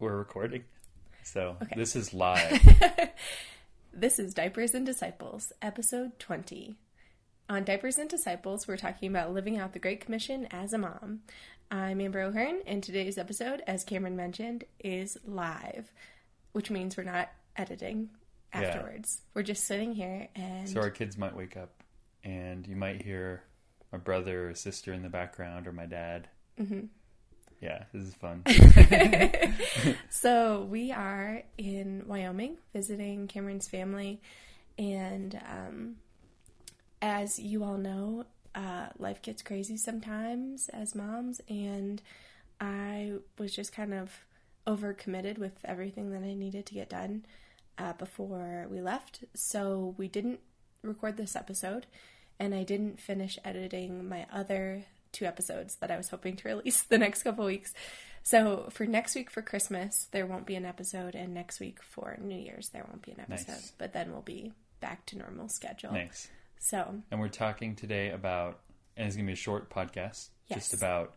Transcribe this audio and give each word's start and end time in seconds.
We're 0.00 0.16
recording. 0.16 0.64
So 1.22 1.56
Okay. 1.62 1.74
this 1.76 1.94
is 1.96 2.12
live. 2.14 2.60
This 3.92 4.20
is 4.20 4.34
Diapers 4.34 4.72
and 4.72 4.86
Disciples, 4.86 5.52
episode 5.60 6.16
20. 6.20 6.76
On 7.48 7.64
Diapers 7.64 7.98
and 7.98 8.08
Disciples, 8.08 8.68
we're 8.68 8.76
talking 8.76 9.10
about 9.10 9.32
living 9.34 9.58
out 9.58 9.72
the 9.72 9.80
Great 9.80 10.00
Commission 10.00 10.46
as 10.52 10.72
a 10.72 10.78
mom. 10.78 11.22
I'm 11.72 12.00
Amber 12.00 12.20
O'Hearn, 12.20 12.60
and 12.68 12.84
today's 12.84 13.18
episode, 13.18 13.62
as 13.66 13.82
Cameron 13.82 14.14
mentioned, 14.16 14.62
is 14.78 15.18
live, 15.24 15.92
which 16.52 16.70
means 16.70 16.96
we're 16.96 17.02
not 17.02 17.30
editing 17.56 18.10
Yeah. 18.54 18.60
afterwards. 18.60 19.22
We're 19.34 19.42
just 19.42 19.64
sitting 19.64 19.92
here 19.92 20.28
and 20.36 20.68
so 20.68 20.80
our 20.80 20.90
kids 20.90 21.18
might 21.18 21.34
wake 21.34 21.56
up 21.56 21.82
and 22.22 22.64
you 22.68 22.76
might 22.76 23.02
hear 23.02 23.42
my 23.90 23.98
brother 23.98 24.50
or 24.50 24.54
sister 24.54 24.92
in 24.92 25.02
the 25.02 25.08
background 25.10 25.66
or 25.66 25.72
my 25.72 25.86
dad. 25.86 26.28
Mm-hmm. 26.60 26.86
Yeah, 27.60 27.84
this 27.92 28.02
is 28.08 28.14
fun. 28.14 28.44
So 30.08 30.66
we 30.70 30.92
are 30.92 31.42
in 31.56 32.04
Wyoming 32.06 32.58
visiting 32.72 33.26
Cameron's 33.26 33.68
family, 33.68 34.20
and 34.78 35.40
um, 35.48 35.96
as 37.00 37.38
you 37.38 37.64
all 37.64 37.78
know, 37.78 38.26
uh, 38.54 38.88
life 38.98 39.22
gets 39.22 39.42
crazy 39.42 39.76
sometimes 39.76 40.68
as 40.70 40.94
moms, 40.94 41.40
and 41.48 42.02
I 42.60 43.12
was 43.38 43.54
just 43.54 43.72
kind 43.72 43.94
of 43.94 44.24
overcommitted 44.66 45.38
with 45.38 45.52
everything 45.64 46.10
that 46.12 46.22
I 46.22 46.34
needed 46.34 46.66
to 46.66 46.74
get 46.74 46.90
done 46.90 47.24
uh, 47.78 47.94
before 47.94 48.66
we 48.70 48.80
left. 48.80 49.24
So 49.34 49.94
we 49.96 50.08
didn't 50.08 50.40
record 50.82 51.16
this 51.16 51.34
episode, 51.36 51.86
and 52.38 52.54
I 52.54 52.62
didn't 52.62 53.00
finish 53.00 53.38
editing 53.44 54.08
my 54.08 54.26
other 54.32 54.84
two 55.12 55.24
episodes 55.26 55.76
that 55.76 55.90
I 55.90 55.96
was 55.96 56.08
hoping 56.08 56.36
to 56.36 56.48
release 56.48 56.82
the 56.88 56.98
next 56.98 57.22
couple 57.22 57.44
weeks. 57.44 57.72
So 58.22 58.68
for 58.70 58.86
next 58.86 59.14
week 59.14 59.30
for 59.30 59.42
Christmas, 59.42 60.08
there 60.12 60.26
won't 60.26 60.46
be 60.46 60.54
an 60.54 60.66
episode, 60.66 61.14
and 61.14 61.32
next 61.32 61.58
week 61.60 61.78
for 61.82 62.16
New 62.20 62.36
Year's, 62.38 62.68
there 62.68 62.84
won't 62.88 63.02
be 63.02 63.12
an 63.12 63.20
episode. 63.20 63.52
Nice. 63.52 63.72
But 63.78 63.92
then 63.92 64.12
we'll 64.12 64.20
be 64.22 64.52
back 64.80 65.06
to 65.06 65.18
normal 65.18 65.48
schedule. 65.48 65.92
nice. 65.92 66.28
So 66.58 66.96
And 67.10 67.18
we're 67.20 67.28
talking 67.28 67.74
today 67.74 68.10
about, 68.10 68.60
and 68.96 69.06
it's 69.06 69.16
going 69.16 69.24
to 69.26 69.30
be 69.30 69.34
a 69.34 69.36
short 69.36 69.70
podcast, 69.70 70.28
Yes. 70.48 70.58
just 70.68 70.74
about 70.74 71.14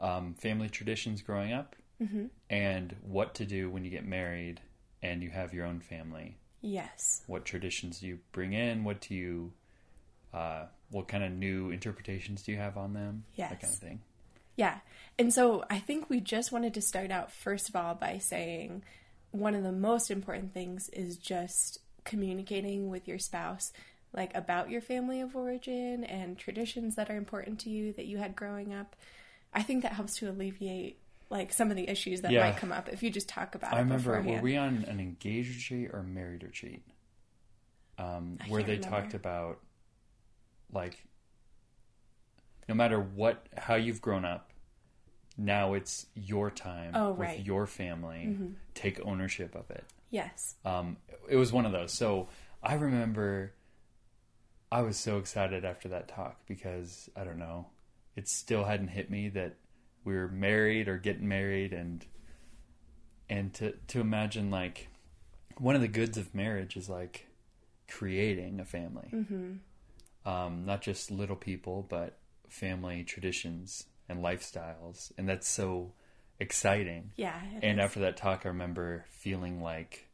um, 0.00 0.34
family 0.34 0.68
traditions 0.68 1.22
growing 1.22 1.52
up 1.52 1.76
Mm-hmm. 2.02 2.26
and 2.48 2.96
what 3.02 3.34
to 3.34 3.44
do 3.44 3.68
when 3.70 3.84
you 3.84 3.90
get 3.90 4.06
married 4.06 4.60
and 5.02 5.22
you 5.22 5.28
have 5.28 5.52
your 5.52 5.66
own 5.66 5.80
family. 5.80 6.38
yes, 6.62 7.22
What 7.26 7.44
traditions 7.44 8.00
do 8.00 8.06
you 8.06 8.18
bring 8.32 8.54
in? 8.54 8.84
What 8.84 9.00
do 9.02 9.14
you, 9.14 9.52
uh, 10.32 10.64
what 10.90 11.08
kind 11.08 11.24
of 11.24 11.32
new 11.32 11.70
interpretations 11.70 12.42
do 12.42 12.52
you 12.52 12.58
have 12.58 12.76
on 12.76 12.92
them? 12.94 13.24
That 13.36 13.60
kind 13.60 13.72
of 13.72 13.78
thing. 13.78 14.00
yeah. 14.56 14.78
And 15.18 15.32
so 15.34 15.64
I 15.68 15.78
think 15.78 16.08
we 16.08 16.20
just 16.20 16.50
wanted 16.52 16.74
to 16.74 16.80
start 16.82 17.10
out 17.10 17.30
first 17.32 17.68
of 17.68 17.76
all 17.76 17.94
by 17.94 18.18
saying 18.18 18.82
one 19.32 19.54
of 19.54 19.62
the 19.62 19.72
most 19.72 20.10
important 20.10 20.52
things 20.54 20.88
is 20.90 21.16
just 21.16 21.78
communicating 22.04 22.88
with 22.90 23.06
your 23.06 23.18
spouse 23.18 23.72
like 24.12 24.34
about 24.34 24.70
your 24.70 24.80
family 24.80 25.20
of 25.20 25.36
origin 25.36 26.02
and 26.02 26.36
traditions 26.36 26.96
that 26.96 27.10
are 27.10 27.16
important 27.16 27.60
to 27.60 27.70
you 27.70 27.92
that 27.92 28.06
you 28.06 28.18
had 28.18 28.34
growing 28.34 28.72
up. 28.74 28.96
I 29.54 29.62
think 29.62 29.82
that 29.84 29.92
helps 29.92 30.16
to 30.16 30.28
alleviate 30.28 30.98
like 31.28 31.52
some 31.52 31.70
of 31.70 31.76
the 31.76 31.88
issues 31.88 32.22
that 32.22 32.32
Yeah. 32.32 32.40
might 32.40 32.56
come 32.56 32.72
up 32.72 32.88
if 32.88 33.02
you 33.04 33.10
just 33.10 33.28
talk 33.28 33.54
about 33.54 33.72
I 33.72 33.76
it 33.76 33.78
I 33.78 33.82
remember, 33.82 34.16
beforehand. 34.16 34.36
were 34.36 34.42
we 34.42 34.56
on 34.56 34.84
an 34.88 34.98
engaged 34.98 35.54
retreat 35.54 35.90
or 35.92 36.02
married 36.02 36.42
retreat? 36.42 36.82
Um, 37.98 38.38
where 38.48 38.62
they 38.62 38.76
remember. 38.76 38.96
talked 38.96 39.14
about, 39.14 39.60
like, 40.72 41.04
no 42.68 42.74
matter 42.74 43.00
what, 43.00 43.46
how 43.56 43.74
you've 43.74 44.00
grown 44.00 44.24
up, 44.24 44.50
now 45.36 45.74
it's 45.74 46.06
your 46.14 46.50
time 46.50 46.92
Oh, 46.94 47.10
with 47.10 47.18
right. 47.20 47.38
Mm-hmm. 47.38 47.46
your 47.46 47.66
family. 47.66 48.38
Take 48.74 49.00
ownership 49.04 49.54
of 49.54 49.70
it. 49.70 49.84
yes. 50.10 50.56
Um, 50.64 50.96
it 51.28 51.36
was 51.36 51.52
one 51.52 51.66
of 51.66 51.72
those. 51.72 51.92
So 51.92 52.28
I 52.62 52.74
remember 52.74 53.52
I 54.72 54.82
was 54.82 54.96
so 54.96 55.18
excited 55.18 55.64
after 55.64 55.88
that 55.88 56.08
talk 56.08 56.36
because 56.46 57.08
I 57.16 57.24
don't 57.24 57.38
know, 57.38 57.66
it 58.16 58.28
still 58.28 58.64
hadn't 58.64 58.88
hit 58.88 59.10
me 59.10 59.28
that 59.30 59.54
we 60.04 60.14
were 60.14 60.28
married 60.28 60.88
or 60.88 60.96
getting 60.98 61.26
married 61.28 61.72
and 61.72 62.04
and 63.28 63.52
to 63.54 63.72
to 63.88 64.00
imagine 64.00 64.50
like 64.50 64.88
one 65.58 65.74
of 65.74 65.80
the 65.80 65.88
goods 65.88 66.16
of 66.18 66.34
marriage 66.34 66.76
is 66.76 66.88
like 66.88 67.26
creating 67.88 68.60
a 68.60 68.64
family. 68.64 69.08
Um, 70.26 70.64
not 70.66 70.82
just 70.82 71.10
little 71.10 71.36
people, 71.36 71.86
but 71.88 72.18
family 72.48 73.04
traditions 73.04 73.86
and 74.08 74.22
lifestyles, 74.22 75.12
and 75.16 75.28
that's 75.28 75.48
so 75.48 75.92
exciting. 76.38 77.12
Yeah. 77.16 77.38
And 77.62 77.78
is. 77.78 77.84
after 77.84 78.00
that 78.00 78.16
talk, 78.16 78.42
I 78.44 78.48
remember 78.48 79.04
feeling 79.08 79.62
like 79.62 80.08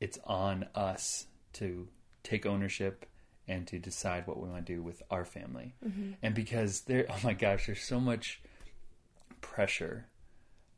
it's 0.00 0.18
on 0.24 0.66
us 0.74 1.26
to 1.54 1.88
take 2.22 2.46
ownership 2.46 3.06
and 3.46 3.66
to 3.68 3.78
decide 3.78 4.26
what 4.26 4.40
we 4.40 4.48
want 4.48 4.66
to 4.66 4.74
do 4.74 4.82
with 4.82 5.02
our 5.10 5.24
family. 5.24 5.74
And 6.22 6.34
because 6.34 6.80
there, 6.82 7.06
oh 7.10 7.18
my 7.22 7.34
gosh, 7.34 7.66
there's 7.66 7.82
so 7.82 8.00
much 8.00 8.40
pressure. 9.40 10.06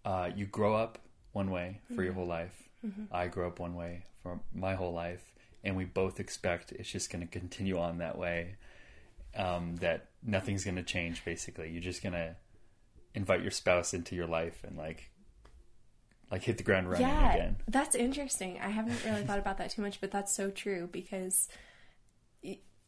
Uh, 0.05 0.31
you 0.34 0.47
grow 0.47 0.75
up 0.75 0.99
one 1.33 1.50
way 1.50 1.81
for 1.95 2.03
your 2.03 2.12
whole 2.12 2.27
life. 2.27 2.69
I 3.11 3.27
grew 3.27 3.47
up 3.47 3.59
one 3.59 3.75
way 3.75 4.05
for 4.22 4.41
my 4.55 4.75
whole 4.75 4.93
life. 4.93 5.33
And 5.66 5.77
we 5.77 5.84
both 5.84 6.21
expect 6.21 6.72
it's 6.72 6.91
just 6.91 7.10
going 7.10 7.27
to 7.27 7.31
continue 7.31 7.78
on 7.78 7.99
that 7.99 8.16
way. 8.16 8.54
Um, 9.37 9.77
that 9.77 10.06
nothing's 10.22 10.65
going 10.65 10.77
to 10.77 10.82
change, 10.82 11.25
basically. 11.25 11.71
You're 11.71 11.82
just 11.82 12.03
going 12.03 12.15
to 12.15 12.37
invite 13.15 13.43
your 13.43 13.50
spouse 13.50 13.93
into 13.93 14.15
your 14.15 14.27
life 14.27 14.62
and 14.66 14.78
like 14.78 15.10
like 16.31 16.43
hit 16.43 16.59
the 16.59 16.65
ground 16.65 16.91
running 16.91 17.06
yeah, 17.06 17.32
again. 17.32 17.56
that's 17.69 17.94
interesting. 17.94 18.59
I 18.60 18.69
haven't 18.69 19.04
really 19.04 19.22
thought 19.22 19.38
about 19.38 19.59
that 19.59 19.71
too 19.71 19.82
much, 19.82 20.00
but 20.00 20.10
that's 20.10 20.34
so 20.34 20.50
true 20.50 20.88
because 20.91 21.49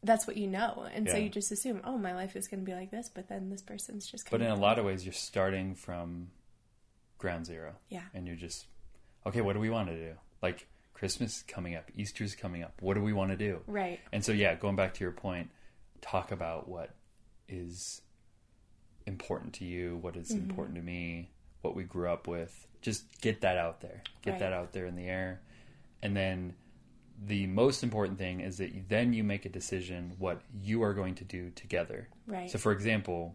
that's 0.02 0.26
what 0.26 0.36
you 0.36 0.46
know, 0.46 0.86
and 0.94 1.08
so 1.08 1.16
you 1.16 1.28
just 1.28 1.50
assume, 1.50 1.80
oh, 1.84 1.98
my 1.98 2.14
life 2.14 2.36
is 2.36 2.48
going 2.48 2.60
to 2.60 2.66
be 2.66 2.74
like 2.74 2.90
this, 2.90 3.10
but 3.12 3.28
then 3.28 3.50
this 3.50 3.62
person's 3.62 4.06
just. 4.06 4.30
But 4.30 4.40
in 4.40 4.48
a 4.48 4.56
lot 4.56 4.78
of 4.78 4.84
ways 4.84 5.04
you're 5.04 5.12
starting 5.12 5.74
from 5.74 6.28
ground 7.18 7.46
zero. 7.46 7.74
Yeah. 7.88 8.02
And 8.14 8.26
you're 8.26 8.36
just 8.36 8.66
okay, 9.26 9.40
what 9.40 9.52
do 9.52 9.60
we 9.60 9.70
want 9.70 9.88
to 9.88 9.96
do? 9.96 10.14
Like 10.42 10.66
Christmas 10.98 11.36
is 11.38 11.42
coming 11.44 11.76
up, 11.76 11.90
Easter's 11.96 12.34
coming 12.34 12.62
up. 12.62 12.72
What 12.80 12.94
do 12.94 13.00
we 13.02 13.12
want 13.12 13.30
to 13.30 13.36
do? 13.36 13.60
right, 13.66 14.00
And 14.12 14.24
so 14.24 14.32
yeah, 14.32 14.54
going 14.56 14.74
back 14.76 14.94
to 14.94 15.04
your 15.04 15.12
point, 15.12 15.50
talk 16.00 16.32
about 16.32 16.68
what 16.68 16.90
is 17.48 18.02
important 19.06 19.54
to 19.54 19.64
you, 19.64 19.96
what 20.02 20.16
is 20.16 20.30
Mm-hmm. 20.30 20.50
important 20.50 20.76
to 20.76 20.82
me, 20.82 21.30
what 21.62 21.74
we 21.76 21.84
grew 21.84 22.08
up 22.08 22.26
with. 22.26 22.66
Just 22.82 23.20
get 23.20 23.40
that 23.42 23.56
out 23.56 23.80
there. 23.80 24.02
Get 24.22 24.32
Right. 24.32 24.40
that 24.40 24.52
out 24.52 24.72
there 24.72 24.86
in 24.86 24.96
the 24.96 25.06
air. 25.06 25.40
And 26.02 26.16
then 26.16 26.54
the 27.26 27.46
most 27.46 27.82
important 27.82 28.18
thing 28.18 28.40
is 28.40 28.58
that 28.58 28.72
you, 28.72 28.82
then 28.88 29.12
you 29.12 29.24
make 29.24 29.44
a 29.44 29.48
decision 29.48 30.14
what 30.18 30.40
you 30.62 30.82
are 30.82 30.94
going 30.94 31.14
to 31.16 31.24
do 31.24 31.50
together. 31.50 32.08
right, 32.26 32.50
So 32.50 32.58
for 32.58 32.70
example, 32.72 33.34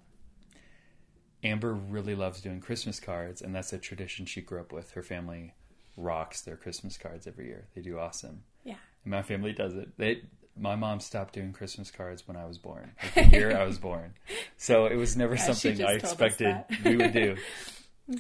Amber 1.44 1.74
really 1.74 2.16
loves 2.16 2.40
doing 2.42 2.62
Christmas 2.62 3.00
cards 3.00 3.42
and 3.42 3.54
that's 3.54 3.74
a 3.74 3.78
tradition 3.78 4.26
she 4.26 4.42
grew 4.42 4.60
up 4.62 4.72
with. 4.72 4.92
Her 4.92 5.04
family 5.04 5.54
rocks 5.98 6.42
their 6.42 6.56
Christmas 6.58 6.98
cards 6.98 7.28
every 7.28 7.48
year. 7.48 7.66
They 7.76 7.82
do 7.82 8.00
awesome. 8.00 8.44
yeah, 8.64 8.76
And 9.04 9.12
my 9.12 9.22
family 9.22 9.54
does 9.54 9.74
it. 9.76 9.90
They 9.98 10.22
my 10.56 10.76
mom 10.76 11.00
stopped 11.00 11.34
doing 11.34 11.52
Christmas 11.52 11.90
cards 11.90 12.28
when 12.28 12.38
I 12.38 12.46
was 12.46 12.58
born. 12.60 12.92
Like 13.16 13.32
the 13.32 13.38
year 13.38 13.58
I 13.58 13.66
was 13.66 13.80
born. 13.80 14.14
So 14.58 14.86
it 14.86 14.96
was 14.96 15.18
never 15.18 15.36
Yeah, 15.36 15.52
something 15.52 15.84
I 15.84 15.94
expected 15.94 16.56
we 16.86 16.96
would 16.98 17.14
do. 17.14 17.36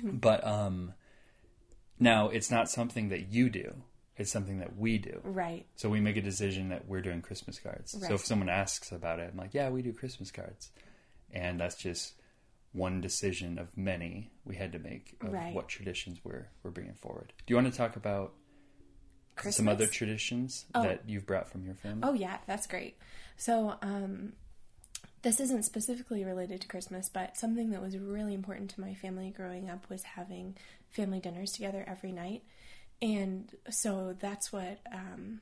But 0.03 0.45
um 0.45 0.93
now 1.99 2.29
it's 2.29 2.49
not 2.51 2.69
something 2.69 3.09
that 3.09 3.29
you 3.31 3.49
do. 3.49 3.73
It's 4.17 4.31
something 4.31 4.59
that 4.59 4.77
we 4.77 4.97
do. 4.99 5.19
right, 5.23 5.65
So 5.75 5.89
we 5.89 5.99
make 5.99 6.17
a 6.17 6.21
decision 6.21 6.69
that 6.69 6.87
we're 6.87 7.01
doing 7.01 7.21
Christmas 7.21 7.59
cards. 7.59 7.95
Right. 7.99 8.07
So 8.09 8.13
if 8.15 8.25
someone 8.25 8.49
asks 8.49 8.91
about 8.91 9.19
it, 9.19 9.29
I'm 9.31 9.37
like, 9.37 9.53
yeah, 9.53 9.69
we 9.69 9.81
do 9.81 9.91
Christmas 9.93 10.29
cards. 10.31 10.69
And 11.31 11.59
that's 11.59 11.75
just 11.75 12.13
one 12.73 12.99
decision 13.01 13.57
of 13.57 13.75
many 13.77 14.31
we 14.45 14.55
had 14.55 14.71
to 14.73 14.79
make 14.79 15.15
of 15.21 15.31
Right. 15.31 15.53
what 15.53 15.67
traditions 15.69 16.19
we're, 16.23 16.47
we're 16.63 16.71
bringing 16.71 16.95
forward. 16.95 17.31
Do 17.45 17.51
you 17.51 17.55
want 17.55 17.71
to 17.71 17.77
talk 17.77 17.95
about 17.95 18.33
Christmas. 19.35 19.55
some 19.57 19.67
other 19.67 19.87
traditions 19.87 20.65
Oh. 20.75 20.83
that 20.83 21.07
you've 21.07 21.25
brought 21.25 21.49
from 21.49 21.65
your 21.65 21.75
family? 21.75 22.01
Oh 22.03 22.13
yeah, 22.13 22.39
that's 22.47 22.67
great. 22.67 22.97
So, 23.37 23.77
um, 23.81 24.33
this 25.21 25.39
isn't 25.39 25.63
specifically 25.63 26.25
related 26.25 26.59
to 26.61 26.67
Christmas, 26.67 27.09
but 27.09 27.37
something 27.37 27.69
that 27.71 27.81
was 27.81 27.97
really 27.97 28.33
important 28.33 28.69
to 28.71 28.81
my 28.81 28.93
family 28.93 29.29
growing 29.31 29.69
up 29.69 29.89
was 29.89 30.03
having 30.03 30.57
family 30.89 31.19
dinners 31.21 31.51
together 31.53 31.83
every 31.87 32.11
night. 32.11 32.43
And 33.01 33.49
so 33.69 34.15
that's 34.19 34.51
what 34.51 34.79
um, 34.91 35.39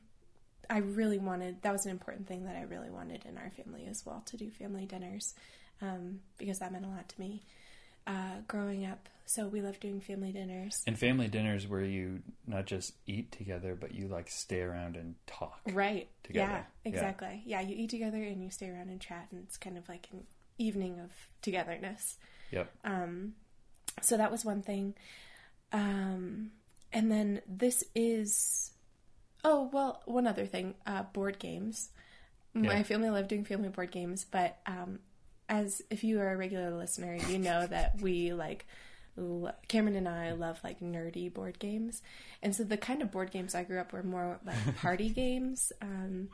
I 0.69 0.77
really 0.79 1.17
wanted. 1.17 1.63
That 1.63 1.73
was 1.73 1.85
an 1.85 1.91
important 1.91 2.27
thing 2.27 2.45
that 2.45 2.55
I 2.55 2.61
really 2.61 2.91
wanted 2.91 3.25
in 3.25 3.37
our 3.39 3.49
family 3.49 3.87
as 3.89 4.05
well 4.05 4.21
to 4.27 4.37
do 4.37 4.51
family 4.51 4.85
dinners 4.85 5.33
um, 5.81 6.19
because 6.37 6.59
that 6.59 6.71
meant 6.71 6.85
a 6.85 6.89
lot 6.89 7.07
to 7.09 7.19
me 7.19 7.41
uh, 8.07 8.37
growing 8.47 8.85
up. 8.85 9.09
So 9.25 9.47
we 9.47 9.61
love 9.61 9.79
doing 9.79 10.01
family 10.01 10.31
dinners. 10.33 10.83
And 10.85 10.99
family 10.99 11.27
dinners 11.29 11.65
where 11.67 11.83
you 11.85 12.21
not 12.45 12.65
just 12.65 12.93
eat 13.07 13.31
together, 13.31 13.75
but 13.79 13.93
you 13.95 14.07
like 14.09 14.29
stay 14.29 14.59
around 14.61 14.97
and 14.97 15.15
talk. 15.25 15.61
Right. 15.71 16.09
together. 16.23 16.51
Yeah, 16.51 16.63
Yeah. 16.83 16.89
exactly. 16.91 17.41
Yeah. 17.45 17.61
you 17.61 17.75
eat 17.77 17.89
together 17.89 18.17
and 18.21 18.43
you 18.43 18.49
stay 18.49 18.69
around 18.69 18.89
and 18.89 18.99
chat, 18.99 19.27
and 19.31 19.41
it's 19.45 19.55
kind 19.57 19.77
of 19.77 19.87
like 19.87 20.09
an 20.11 20.23
evening 20.57 20.99
of 20.99 21.11
togetherness. 21.41 22.17
Yep. 22.51 22.69
Um, 22.83 23.35
so 24.01 24.17
that 24.17 24.31
was 24.31 24.43
one 24.43 24.61
thing. 24.61 24.95
Um, 25.71 26.51
and 26.91 27.11
then 27.11 27.41
this 27.47 27.83
is. 27.95 28.71
Oh 29.43 29.69
well, 29.71 30.01
one 30.05 30.27
other 30.27 30.45
thing. 30.45 30.75
Uh, 30.85 31.03
board 31.03 31.39
games. 31.39 31.89
My 32.53 32.77
Yeah. 32.77 32.83
family 32.83 33.09
loved 33.09 33.29
doing 33.29 33.45
family 33.45 33.69
board 33.69 33.91
games, 33.91 34.25
but 34.29 34.59
um, 34.65 34.99
as 35.51 35.83
if 35.91 36.03
you 36.03 36.19
are 36.19 36.31
a 36.31 36.37
regular 36.37 36.71
listener, 36.75 37.15
you 37.29 37.37
know 37.37 37.67
that 37.67 38.01
we 38.01 38.33
like. 38.33 38.65
lo- 39.17 39.51
Cameron 39.67 39.95
and 39.97 40.07
I 40.09 40.31
love 40.31 40.59
like 40.63 40.79
nerdy 40.79 41.31
board 41.31 41.59
games, 41.59 42.01
and 42.41 42.55
so 42.55 42.63
the 42.63 42.77
kind 42.77 43.01
of 43.03 43.11
board 43.11 43.29
games 43.31 43.53
I 43.53 43.63
grew 43.63 43.79
up 43.79 43.93
were 43.93 44.01
more 44.03 44.39
like 44.45 44.77
party 44.81 45.09
games, 45.09 45.71
um, 45.81 46.29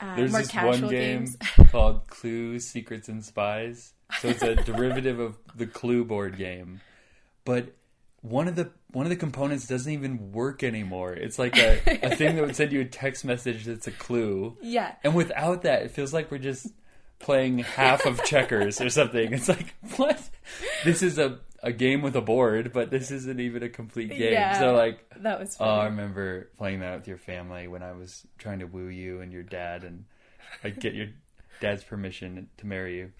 uh, 0.00 0.14
There's 0.16 0.30
more 0.30 0.40
this 0.42 0.50
casual 0.50 0.70
one 0.88 0.90
game 0.90 1.24
games. 1.24 1.36
called 1.72 2.06
Clue 2.06 2.60
Secrets 2.60 3.08
and 3.08 3.24
Spies. 3.24 3.92
So 4.20 4.28
it's 4.28 4.42
a 4.42 4.54
derivative 4.70 5.18
of 5.18 5.36
the 5.56 5.66
Clue 5.66 6.04
board 6.04 6.36
game. 6.38 6.80
But 7.44 7.74
one 8.20 8.46
of 8.46 8.54
the 8.54 8.70
one 8.92 9.04
of 9.04 9.10
the 9.10 9.16
components 9.16 9.66
doesn't 9.66 9.92
even 9.92 10.30
work 10.32 10.62
anymore. 10.62 11.12
It's 11.12 11.38
like 11.38 11.58
a, 11.58 11.80
a 12.06 12.14
thing 12.14 12.36
that 12.36 12.46
would 12.46 12.54
send 12.56 12.70
you 12.70 12.80
a 12.80 12.84
text 12.84 13.24
message 13.24 13.64
that's 13.64 13.88
a 13.88 13.90
clue. 13.90 14.56
yeah, 14.62 14.94
And 15.02 15.14
without 15.16 15.62
that, 15.62 15.82
it 15.82 15.90
feels 15.90 16.12
like 16.14 16.30
we're 16.30 16.38
just 16.38 16.68
playing 17.24 17.58
half 17.58 18.06
of 18.06 18.22
checkers 18.24 18.80
or 18.80 18.88
something. 18.90 19.32
It's 19.32 19.48
like, 19.48 19.74
what? 19.96 20.22
This 20.84 21.02
is 21.02 21.18
a, 21.18 21.38
a 21.62 21.72
game 21.72 22.02
with 22.02 22.14
a 22.16 22.20
board, 22.20 22.72
but 22.72 22.90
this 22.90 23.10
isn't 23.10 23.40
even 23.40 23.62
a 23.62 23.68
complete 23.68 24.10
game. 24.10 24.32
Yeah. 24.32 24.58
So 24.58 24.74
like 24.74 25.00
that 25.20 25.40
was 25.40 25.56
Oh. 25.58 25.64
I 25.64 25.86
remember 25.86 26.50
playing 26.58 26.80
that 26.80 26.96
with 26.98 27.08
your 27.08 27.18
family 27.18 27.66
when 27.66 27.82
I 27.82 27.92
was 27.92 28.26
trying 28.38 28.60
to 28.60 28.66
woo 28.66 28.86
you 28.88 29.20
and 29.20 29.32
your 29.32 29.42
dad, 29.42 29.82
and 29.84 30.04
I'd 30.62 30.78
get 30.78 30.94
your 30.94 31.08
dad's 31.60 31.82
permission 31.82 32.48
to 32.58 32.66
marry 32.66 32.98
you, 32.98 33.12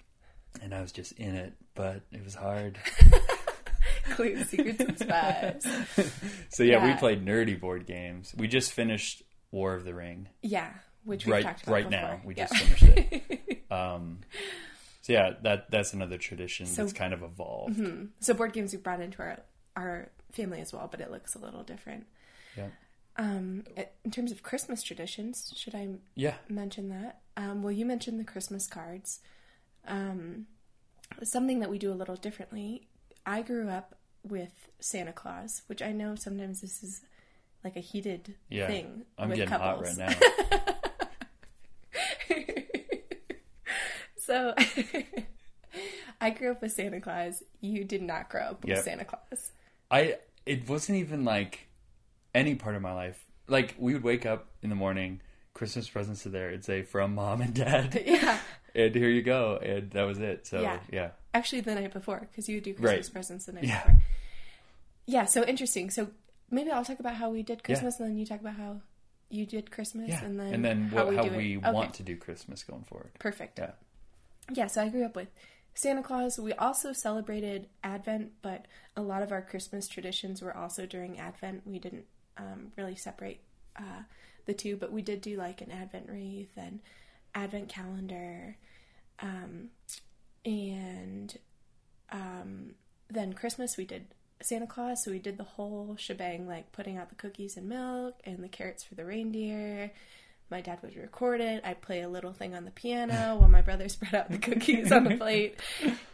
and 0.61 0.73
I 0.73 0.81
was 0.81 0.91
just 0.91 1.11
in 1.13 1.35
it, 1.35 1.53
but 1.73 2.01
it 2.11 2.23
was 2.23 2.35
hard. 2.35 2.77
Clue 4.11 4.43
Secrets 4.43 4.79
and 4.79 4.97
Spies. 4.99 5.65
So 6.49 6.61
yeah, 6.63 6.85
we 6.85 6.93
played 6.99 7.25
nerdy 7.25 7.59
board 7.59 7.85
games. 7.87 8.33
We 8.37 8.47
just 8.47 8.71
finished 8.71 9.23
War 9.51 9.73
of 9.73 9.83
the 9.83 9.93
Ring 9.95 10.29
Yeah, 10.43 10.69
which 11.03 11.25
we've 11.25 11.33
right 11.33 11.43
talked 11.43 11.63
about 11.63 11.73
right 11.73 11.89
before. 11.89 12.07
now. 12.07 12.21
We 12.23 12.35
Yeah. 12.35 12.45
just 12.47 12.55
finished 12.63 12.97
it. 13.11 13.41
Um, 13.75 14.19
so 15.01 15.13
yeah, 15.13 15.33
that 15.43 15.69
that's 15.71 15.93
another 15.93 16.17
tradition 16.17 16.65
So- 16.65 16.81
that's 16.83 16.93
kind 16.93 17.13
of 17.13 17.21
evolved. 17.23 17.79
so 18.19 18.33
board 18.33 18.53
games 18.53 18.71
we 18.73 18.79
brought 18.79 19.01
into 19.01 19.21
our 19.21 19.39
our 19.75 20.09
family 20.31 20.61
as 20.61 20.71
well, 20.73 20.87
but 20.89 21.01
it 21.01 21.11
looks 21.11 21.35
a 21.35 21.39
little 21.39 21.63
different. 21.63 22.05
Yeah, 22.57 22.67
Um, 23.17 23.65
in 24.05 24.11
terms 24.11 24.31
of 24.31 24.41
Christmas 24.43 24.81
traditions, 24.83 25.53
should 25.55 25.75
I 25.75 25.89
yeah, 26.15 26.35
mention 26.49 26.89
that? 26.89 27.19
Um, 27.37 27.61
well, 27.63 27.71
you 27.71 27.85
mentioned 27.85 28.19
the 28.19 28.23
Christmas 28.23 28.67
cards. 28.67 29.19
Um, 29.87 30.47
something 31.23 31.59
that 31.59 31.69
we 31.69 31.77
do 31.77 31.91
a 31.91 31.93
little 31.95 32.15
differently. 32.15 32.87
I 33.25 33.41
grew 33.41 33.67
up 33.69 33.95
with 34.23 34.69
Santa 34.79 35.13
Claus, 35.13 35.61
which 35.67 35.81
I 35.81 35.91
know 35.91 36.15
sometimes 36.15 36.61
this 36.61 36.81
is 36.83 37.01
like 37.63 37.75
a 37.75 37.79
heated 37.81 38.35
yeah. 38.49 38.67
thing 38.67 39.05
I'm 39.17 39.29
with 39.29 39.37
getting 39.37 39.49
couples. 39.49 39.97
hot 39.97 40.07
right 40.07 40.17
now. 40.67 40.73
So 44.25 44.53
I 46.21 46.29
grew 46.31 46.51
up 46.51 46.61
with 46.61 46.71
Santa 46.71 46.99
Claus. 47.01 47.43
You 47.61 47.83
did 47.83 48.01
not 48.01 48.29
grow 48.29 48.41
up 48.41 48.65
with 48.65 48.83
Santa 48.83 49.05
Claus. 49.05 49.51
I 49.91 50.17
it 50.45 50.67
wasn't 50.69 50.99
even 50.99 51.25
like 51.25 51.67
any 52.33 52.55
part 52.55 52.75
of 52.75 52.81
my 52.81 52.93
life. 52.93 53.23
Like 53.47 53.75
we 53.77 53.93
would 53.93 54.03
wake 54.03 54.25
up 54.25 54.47
in 54.61 54.69
the 54.69 54.75
morning, 54.75 55.21
Christmas 55.53 55.87
presents 55.89 56.25
are 56.25 56.29
there. 56.29 56.49
It'd 56.49 56.65
say 56.65 56.81
from 56.81 57.15
mom 57.15 57.41
and 57.41 57.53
dad, 57.53 58.01
Yeah. 58.05 58.39
and 58.75 58.95
here 58.95 59.09
you 59.09 59.21
go, 59.21 59.57
and 59.57 59.91
that 59.91 60.03
was 60.03 60.19
it. 60.19 60.47
So 60.47 60.61
Yeah. 60.61 60.79
yeah, 60.91 61.09
Actually, 61.33 61.61
the 61.61 61.75
night 61.75 61.93
before, 61.93 62.19
because 62.31 62.47
you 62.49 62.55
would 62.57 62.63
do 62.63 62.73
Christmas 62.73 63.07
Right. 63.07 63.13
presents 63.13 63.45
the 63.45 63.53
night 63.53 63.63
Yeah. 63.65 63.83
before. 63.83 64.01
Yeah, 65.07 65.25
so 65.25 65.43
interesting. 65.45 65.89
So 65.91 66.09
maybe 66.49 66.71
I'll 66.71 66.83
talk 66.85 66.99
about 66.99 67.15
how 67.15 67.29
we 67.29 67.43
did 67.43 67.63
Christmas, 67.63 67.99
and 67.99 68.09
then 68.09 68.17
you 68.17 68.25
talk 68.25 68.39
about 68.41 68.55
how 68.55 68.81
you 69.29 69.45
did 69.45 69.69
Christmas, 69.71 70.09
yeah. 70.09 70.23
and 70.25 70.39
then 70.39 70.53
and 70.53 70.65
then 70.65 70.89
what, 70.91 71.13
how 71.13 71.21
do 71.23 71.29
it. 71.29 71.37
we 71.37 71.57
Okay, 71.57 71.71
want 71.71 71.93
to 71.95 72.03
do 72.03 72.15
Christmas 72.15 72.63
going 72.63 72.83
forward. 72.83 73.11
Perfect. 73.19 73.59
Yeah, 73.59 73.71
Yeah, 74.51 74.67
so 74.67 74.83
I 74.83 74.89
grew 74.89 75.05
up 75.05 75.15
with 75.15 75.29
Santa 75.73 76.03
Claus. 76.03 76.39
We 76.39 76.53
also 76.53 76.93
celebrated 76.93 77.67
Advent, 77.83 78.31
but 78.41 78.65
a 78.95 79.01
lot 79.01 79.23
of 79.23 79.31
our 79.31 79.41
Christmas 79.41 79.87
traditions 79.87 80.41
were 80.41 80.55
also 80.55 80.85
during 80.85 81.19
Advent. 81.19 81.63
We 81.65 81.79
didn't 81.79 82.05
um, 82.37 82.71
really 82.77 82.95
separate 82.95 83.41
uh, 83.75 84.03
the 84.45 84.53
two, 84.53 84.77
but 84.77 84.91
we 84.91 85.01
did 85.01 85.21
do 85.21 85.35
like 85.35 85.61
an 85.61 85.71
Advent 85.71 86.09
wreath 86.09 86.51
and 86.55 86.79
Advent 87.33 87.69
calendar, 87.69 88.55
um, 89.19 89.69
and 90.45 91.37
um, 92.11 92.75
then 93.09 93.33
Christmas 93.33 93.77
we 93.77 93.85
did 93.85 94.05
Santa 94.41 94.67
Claus. 94.67 95.03
So 95.03 95.11
we 95.11 95.19
did 95.19 95.37
the 95.37 95.43
whole 95.43 95.95
shebang, 95.97 96.47
like 96.47 96.71
putting 96.71 96.97
out 96.97 97.09
the 97.09 97.15
cookies 97.15 97.57
and 97.57 97.67
milk 97.67 98.15
and 98.23 98.43
the 98.43 98.47
carrots 98.47 98.83
for 98.83 98.95
the 98.95 99.05
reindeer. 99.05 99.91
My 100.49 100.61
dad 100.61 100.79
would 100.83 100.95
record 100.95 101.41
it. 101.41 101.61
I'd 101.65 101.81
play 101.81 102.01
a 102.01 102.09
little 102.09 102.33
thing 102.33 102.53
on 102.55 102.65
the 102.65 102.71
piano 102.71 103.35
while 103.39 103.49
my 103.49 103.61
brother 103.61 103.89
spread 103.89 104.13
out 104.15 104.29
the 104.31 104.37
cookies 104.37 104.91
on 104.91 105.03
the 105.03 105.17
plate. 105.17 105.59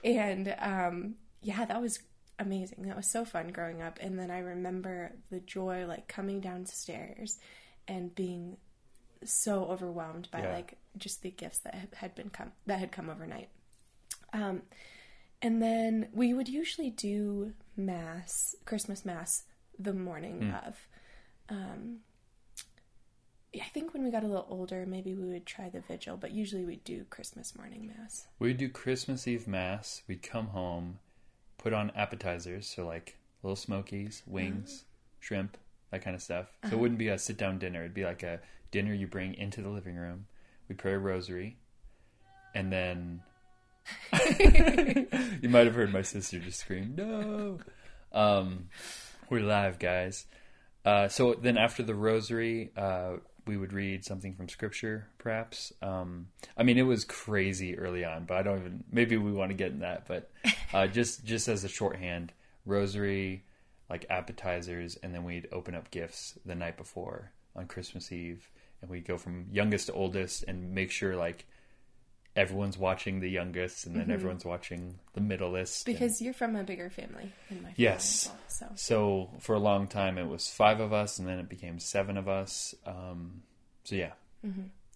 And 0.03 0.55
um, 0.59 1.15
yeah, 1.41 1.65
that 1.65 1.81
was 1.81 1.99
amazing. 2.39 2.83
That 2.83 2.95
was 2.95 3.11
so 3.11 3.25
fun 3.25 3.49
growing 3.49 3.81
up. 3.81 3.99
And 4.01 4.17
then 4.17 4.31
I 4.31 4.39
remember 4.39 5.13
the 5.29 5.39
joy, 5.41 5.85
like 5.85 6.07
coming 6.07 6.39
downstairs 6.39 7.37
and 7.87 8.13
being 8.15 8.57
so 9.25 9.65
overwhelmed 9.65 10.29
by 10.31 10.39
Yeah. 10.43 10.53
like 10.53 10.77
just 10.97 11.21
the 11.21 11.29
gifts 11.31 11.59
that 11.59 11.75
had- 11.75 11.93
had 11.95 12.15
been 12.15 12.29
come 12.29 12.51
that 12.67 12.79
had 12.79 12.91
come 12.91 13.09
overnight. 13.09 13.49
Um, 14.33 14.63
and 15.41 15.61
then 15.61 16.07
we 16.13 16.33
would 16.33 16.47
usually 16.47 16.89
do 16.89 17.53
mass, 17.75 18.55
Christmas 18.65 19.03
mass, 19.05 19.43
the 19.77 19.93
morning 19.93 20.53
of. 20.65 20.77
Um, 21.49 21.97
I 23.53 23.65
think 23.73 23.93
when 23.93 24.03
we 24.03 24.11
got 24.11 24.23
a 24.23 24.27
little 24.27 24.47
older, 24.49 24.85
maybe 24.85 25.13
we 25.13 25.27
would 25.27 25.45
try 25.45 25.69
the 25.69 25.81
vigil, 25.81 26.15
but 26.15 26.31
usually 26.31 26.63
we'd 26.63 26.85
do 26.85 27.03
Christmas 27.09 27.53
morning 27.55 27.91
mass. 27.97 28.27
we'd 28.39 28.57
do 28.57 28.69
Christmas 28.69 29.27
Eve 29.27 29.45
mass. 29.47 30.03
We'd 30.07 30.23
come 30.23 30.47
home, 30.47 30.99
put 31.57 31.73
on 31.73 31.91
appetizers, 31.95 32.67
so 32.67 32.85
like 32.85 33.17
little 33.43 33.57
smokies, 33.57 34.23
wings, 34.25 34.85
shrimp, 35.19 35.57
that 35.91 36.01
kind 36.01 36.15
of 36.15 36.21
stuff. 36.21 36.47
So 36.63 36.71
it 36.71 36.79
wouldn't 36.79 36.99
be 36.99 37.09
a 37.09 37.17
sit 37.17 37.37
down 37.37 37.59
dinner. 37.59 37.81
It'd 37.81 37.93
be 37.93 38.05
like 38.05 38.23
a 38.23 38.39
dinner 38.71 38.93
you 38.93 39.07
bring 39.07 39.33
into 39.33 39.61
the 39.61 39.69
living 39.69 39.95
room. 39.95 40.27
We'd 40.69 40.77
pray 40.77 40.93
a 40.93 40.99
rosary, 40.99 41.57
and 42.55 42.71
then 42.71 43.21
you 45.41 45.49
might 45.49 45.65
have 45.65 45.75
heard 45.75 45.91
my 45.91 46.03
sister 46.03 46.39
just 46.39 46.61
scream, 46.61 46.93
"No!" 46.95 47.59
Um, 48.13 48.69
we're 49.29 49.41
live, 49.41 49.77
guys. 49.77 50.25
Uh, 50.83 51.07
so 51.09 51.33
then, 51.33 51.57
after 51.57 51.83
the 51.83 51.93
rosary, 51.93 52.71
uh, 52.75 53.17
we 53.45 53.57
would 53.57 53.73
read 53.73 54.05
something 54.05 54.35
from 54.35 54.49
Scripture, 54.49 55.07
perhaps. 55.17 55.73
Um, 55.81 56.27
I 56.57 56.63
mean, 56.63 56.77
it 56.77 56.83
was 56.83 57.03
crazy 57.03 57.77
early 57.77 58.05
on, 58.05 58.25
but 58.25 58.37
I 58.37 58.43
don't 58.43 58.59
even. 58.59 58.83
Maybe 58.91 59.17
we 59.17 59.31
want 59.31 59.49
to 59.51 59.55
get 59.55 59.71
in 59.71 59.79
that, 59.79 60.07
but 60.07 60.29
uh, 60.73 60.87
just 60.87 61.25
just 61.25 61.47
as 61.47 61.63
a 61.63 61.69
shorthand, 61.69 62.33
rosary, 62.65 63.45
like 63.89 64.05
appetizers, 64.09 64.97
and 65.03 65.13
then 65.13 65.23
we'd 65.23 65.47
open 65.51 65.75
up 65.75 65.91
gifts 65.91 66.37
the 66.45 66.55
night 66.55 66.77
before 66.77 67.31
on 67.55 67.67
Christmas 67.67 68.11
Eve, 68.11 68.49
and 68.81 68.89
we'd 68.89 69.07
go 69.07 69.17
from 69.17 69.47
youngest 69.51 69.87
to 69.87 69.93
oldest 69.93 70.43
and 70.47 70.73
make 70.73 70.91
sure 70.91 71.15
like 71.15 71.45
everyone's 72.35 72.77
watching 72.77 73.19
the 73.19 73.29
youngest, 73.29 73.85
and 73.85 73.95
then 73.95 74.09
everyone's 74.11 74.45
watching 74.45 74.97
the 75.13 75.21
middleest. 75.21 75.85
and- 75.87 75.95
Because 75.95 76.21
you're 76.21 76.33
from 76.33 76.55
a 76.55 76.63
bigger 76.63 76.89
family 76.89 77.31
than 77.49 77.57
my 77.57 77.69
family. 77.69 77.73
Yes. 77.77 78.27
well, 78.27 78.37
so 78.47 78.67
so 78.75 79.29
for 79.39 79.55
a 79.55 79.59
long 79.59 79.87
time, 79.87 80.17
it 80.17 80.27
was 80.27 80.47
five 80.49 80.79
of 80.79 80.93
us, 80.93 81.19
and 81.19 81.27
then 81.27 81.39
it 81.39 81.49
became 81.49 81.79
seven 81.79 82.17
of 82.17 82.27
us. 82.29 82.73
Um, 82.85 83.43
so 83.83 83.95
yeah, 83.95 84.13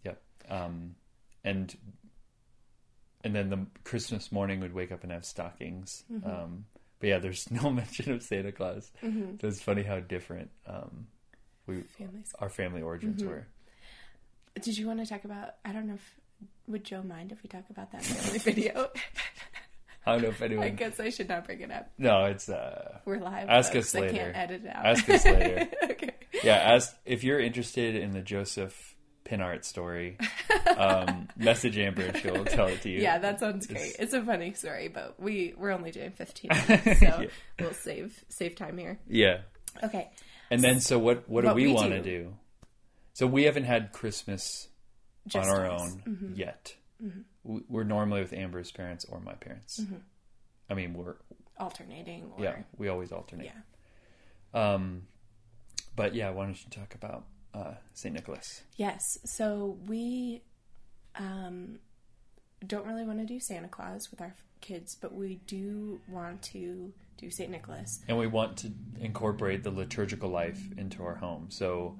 yep. 0.04 0.22
Um, 0.50 0.96
and 1.44 1.76
and 3.24 3.36
then 3.36 3.50
the 3.50 3.66
Christmas 3.84 4.32
morning, 4.32 4.60
we'd 4.60 4.74
wake 4.74 4.92
up 4.92 5.04
and 5.04 5.12
have 5.12 5.26
stockings. 5.26 6.04
Um, 6.24 6.66
but 7.00 7.08
yeah, 7.10 7.20
there's 7.20 7.50
no 7.52 7.70
mention 7.72 8.12
of 8.14 8.22
Santa 8.24 8.52
Claus. 8.52 8.92
So 9.02 9.48
it's 9.48 9.62
funny 9.62 9.84
how 9.84 10.00
different 10.00 10.52
um, 10.68 11.08
we 11.68 11.82
families. 11.98 12.32
our 12.40 12.50
family 12.50 12.82
origins 12.82 13.24
were. 13.24 13.48
Did 14.62 14.78
you 14.78 14.88
want 14.88 15.00
to 15.00 15.06
talk 15.06 15.26
about? 15.26 15.56
I 15.66 15.74
don't 15.74 15.88
know 15.88 15.96
if 15.96 16.16
would 16.68 16.84
Joe 16.84 17.04
mind 17.04 17.32
if 17.32 17.42
we 17.44 17.50
talk 17.50 17.64
about 17.70 17.92
that 17.92 18.08
in 18.10 18.34
the 18.34 18.40
video. 18.40 18.90
I 20.08 20.12
don't 20.14 20.22
know 20.22 20.30
if 20.30 20.42
anyone. 20.42 20.66
I 20.66 20.70
guess 20.70 21.00
I 21.00 21.10
should 21.10 21.30
not 21.30 21.46
bring 21.46 21.62
it 21.62 21.72
up. 21.72 21.90
No, 21.98 22.26
it's 22.26 22.48
uh, 22.48 23.00
We're 23.06 23.20
live. 23.20 23.50
Ask 23.50 23.74
folks. 23.74 23.88
us 23.88 23.96
I 23.96 24.00
later. 24.02 24.14
can't 24.14 24.36
edit 24.38 24.62
it 24.66 24.76
out. 24.76 24.86
Ask 24.86 25.10
us 25.10 25.26
later. 25.26 25.68
okay. 25.84 26.12
yeah. 26.44 26.56
Ask 26.58 26.96
if 27.06 27.24
you're 27.24 27.40
interested 27.40 27.96
in 27.96 28.12
the 28.12 28.22
Joseph 28.22 28.96
pin 29.24 29.42
art 29.42 29.66
story. 29.66 30.18
Um, 30.78 31.28
message 31.38 31.80
Amber 31.80 32.04
and 32.04 32.18
she'll 32.18 32.46
tell 32.46 32.68
it 32.68 32.82
to 32.84 32.90
you. 32.92 33.02
Yeah, 33.02 33.18
that 33.18 33.40
sounds 33.40 33.66
It's- 33.66 33.82
great. 33.82 33.96
It's 34.00 34.14
a 34.14 34.22
funny 34.24 34.54
story, 34.54 34.88
but 34.90 35.20
we 35.20 35.56
we're 35.58 35.72
only 35.72 35.90
doing 35.90 36.12
15 36.12 36.52
minutes, 36.68 37.00
so 37.00 37.06
Yeah. 37.06 37.26
we'll 37.60 37.74
save 37.74 38.24
save 38.30 38.56
time 38.56 38.78
here. 38.78 39.00
Yeah. 39.10 39.40
Okay. 39.84 40.10
And 40.52 40.62
then, 40.62 40.80
so 40.82 41.00
what? 41.00 41.28
What 41.28 41.44
do 41.46 41.54
we, 41.56 41.66
we 41.68 41.74
want 41.74 41.90
to 41.90 42.02
do? 42.04 42.34
So 43.14 43.26
we 43.26 43.46
haven't 43.46 43.64
had 43.64 43.92
Christmas 43.92 44.68
Just 45.28 45.50
on 45.50 45.56
our 45.56 45.66
us. 45.72 45.82
own 45.82 46.02
Mm-hmm. 46.08 46.36
yet. 46.36 46.76
We- 47.44 47.64
We're 47.68 47.84
normally 47.84 48.22
with 48.22 48.34
Amber's 48.34 48.72
parents 48.72 49.06
or 49.06 49.20
my 49.20 49.34
parents. 49.34 49.80
Mm-hmm. 49.82 49.96
I 50.70 50.74
mean, 50.74 50.94
we're 50.94 51.16
alternating 51.60 52.32
or 52.38 52.44
yeah, 52.44 52.56
we 52.78 52.88
always 52.88 53.12
alternate. 53.12 53.46
yeah. 54.54 54.74
Um, 54.74 55.04
but 55.96 56.16
yeah, 56.16 56.30
why 56.32 56.46
don't 56.46 56.62
you 56.64 56.70
talk 56.72 56.96
about 56.96 57.26
uh, 57.54 57.74
St. 57.94 58.14
Nicholas? 58.14 58.62
Yes. 58.78 59.18
So 59.26 59.78
we 59.88 60.42
um, 61.18 61.80
don't 62.66 62.86
really 62.86 63.06
want 63.06 63.20
to 63.20 63.26
do 63.26 63.40
Santa 63.40 63.68
Claus 63.68 64.10
with 64.12 64.22
our 64.22 64.34
kids, 64.62 64.96
but 65.00 65.14
we 65.14 65.36
do 65.48 66.00
want 66.10 66.42
to 66.44 66.92
do 67.18 67.30
St. 67.30 67.50
Nicholas. 67.50 68.02
And 68.08 68.18
we 68.18 68.28
want 68.28 68.58
to 68.58 68.72
incorporate 69.00 69.64
the 69.64 69.72
liturgical 69.72 70.30
life 70.30 70.60
into 70.78 71.04
our 71.04 71.16
home. 71.16 71.48
So 71.50 71.98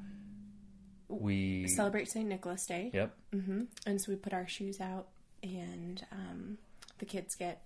we. 1.08 1.68
Celebrate 1.68 2.10
St. 2.10 2.28
Nicholas 2.28 2.66
Day. 2.66 2.92
Yep. 2.94 3.16
hmm 3.34 3.62
And 3.86 4.00
so 4.02 4.12
we 4.12 4.16
put 4.16 4.34
our 4.34 4.48
shoes 4.48 4.80
out, 4.82 5.08
and 5.44 6.06
um, 6.12 6.58
the 7.00 7.06
kids 7.06 7.36
get 7.36 7.62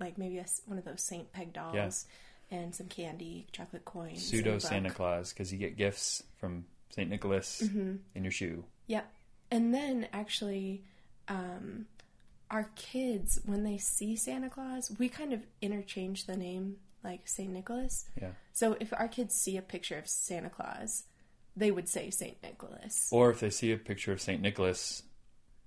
like 0.00 0.16
maybe 0.18 0.38
a 0.38 0.46
one 0.66 0.78
of 0.78 0.84
those 0.84 1.02
Saint 1.02 1.32
Peg 1.32 1.52
dolls 1.52 1.74
Yeah. 1.74 2.56
and 2.58 2.74
some 2.74 2.86
candy, 2.86 3.46
chocolate 3.52 3.84
coins, 3.84 4.22
Pseudo 4.24 4.58
Santa. 4.58 4.90
Claus 4.90 5.32
because 5.32 5.52
you 5.52 5.58
get 5.58 5.76
gifts 5.76 6.22
from 6.38 6.64
St. 6.90 7.08
Nicholas 7.10 7.62
Mm-hmm. 7.64 7.96
in 8.14 8.22
your 8.24 8.30
shoe. 8.30 8.64
Yep. 8.86 9.10
And 9.50 9.74
then 9.74 10.06
actually, 10.12 10.84
um, 11.28 11.86
our 12.50 12.70
kids, 12.76 13.40
when 13.44 13.64
they 13.64 13.76
see 13.78 14.14
Santa 14.16 14.48
Claus, 14.50 14.90
we 14.98 15.08
kind 15.08 15.32
of 15.32 15.40
interchange 15.60 16.26
the 16.26 16.36
name 16.36 16.76
like 17.04 17.26
St. 17.26 17.50
Nicholas. 17.52 18.06
Yeah. 18.20 18.30
So 18.52 18.76
if 18.80 18.92
our 18.92 19.08
kids 19.08 19.34
see 19.34 19.56
a 19.56 19.62
picture 19.62 19.98
of 19.98 20.08
Santa 20.08 20.50
Claus, 20.50 21.04
they 21.58 21.70
would 21.70 21.88
say 21.88 22.10
St. 22.10 22.36
Nicholas. 22.42 23.08
Or 23.10 23.30
if 23.30 23.40
they 23.40 23.50
see 23.50 23.72
a 23.72 23.76
picture 23.76 24.12
of 24.12 24.20
St. 24.20 24.40
Nicholas, 24.40 25.02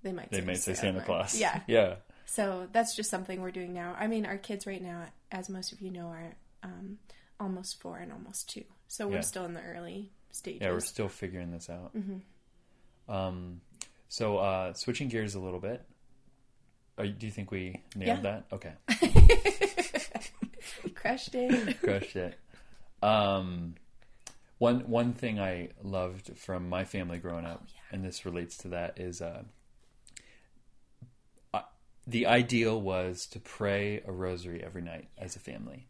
They 0.02 0.12
might 0.12 0.30
they 0.30 0.40
say 0.40 0.46
may 0.46 0.54
say 0.54 0.74
Santa 0.74 1.02
Claus. 1.02 1.38
Yeah. 1.38 1.60
Yeah. 1.66 1.96
So 2.26 2.66
that's 2.72 2.96
just 2.96 3.10
something 3.10 3.42
we're 3.42 3.50
doing 3.50 3.74
now. 3.74 3.94
I 3.98 4.06
mean, 4.06 4.24
our 4.24 4.38
kids 4.38 4.66
right 4.66 4.80
now, 4.80 5.04
as 5.30 5.50
most 5.50 5.72
of 5.72 5.82
you 5.82 5.90
know, 5.90 6.06
are 6.06 6.34
um, 6.62 6.98
almost 7.38 7.78
four 7.80 7.98
and 7.98 8.10
almost 8.12 8.48
two. 8.48 8.64
So 8.88 9.06
we're 9.06 9.16
Yeah. 9.16 9.20
still 9.20 9.44
in 9.44 9.52
the 9.52 9.60
early 9.60 10.12
stages. 10.30 10.62
Yeah, 10.62 10.70
we're 10.70 10.80
still 10.80 11.08
figuring 11.08 11.50
this 11.50 11.68
out. 11.68 11.94
Mm-hmm. 11.94 13.12
Um, 13.14 13.60
so 14.08 14.38
uh, 14.38 14.72
switching 14.74 15.08
gears 15.08 15.34
a 15.34 15.40
little 15.40 15.60
bit. 15.60 15.84
Uh, 16.96 17.02
do 17.04 17.26
you 17.26 17.32
think 17.32 17.50
we 17.50 17.82
nailed 17.94 18.22
Yeah. 18.22 18.22
that? 18.22 18.44
Okay, 18.52 18.72
Crushed 20.94 21.34
it. 21.34 21.80
crushed 21.82 22.16
it. 22.16 22.38
Um, 23.02 23.74
one 24.62 24.88
one 24.88 25.12
thing 25.12 25.40
I 25.40 25.70
loved 25.82 26.38
from 26.38 26.68
my 26.68 26.84
family 26.84 27.18
growing 27.18 27.44
up, 27.44 27.66
and 27.90 28.04
this 28.04 28.24
relates 28.24 28.56
to 28.58 28.68
that, 28.68 28.96
is 28.96 29.20
uh, 29.20 29.42
uh, 31.52 31.62
the 32.06 32.28
ideal 32.28 32.80
was 32.80 33.26
to 33.32 33.40
pray 33.40 34.04
a 34.06 34.12
rosary 34.12 34.62
every 34.64 34.82
night 34.82 35.08
as 35.18 35.34
a 35.34 35.40
family, 35.40 35.88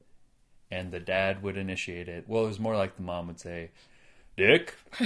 and 0.70 0.90
the 0.90 1.00
dad 1.00 1.42
would 1.42 1.58
initiate 1.58 2.08
it. 2.08 2.24
Well, 2.26 2.44
it 2.44 2.48
was 2.48 2.58
more 2.58 2.74
like 2.74 2.96
the 2.96 3.02
mom 3.02 3.26
would 3.26 3.38
say, 3.38 3.72
"Dick." 4.38 4.74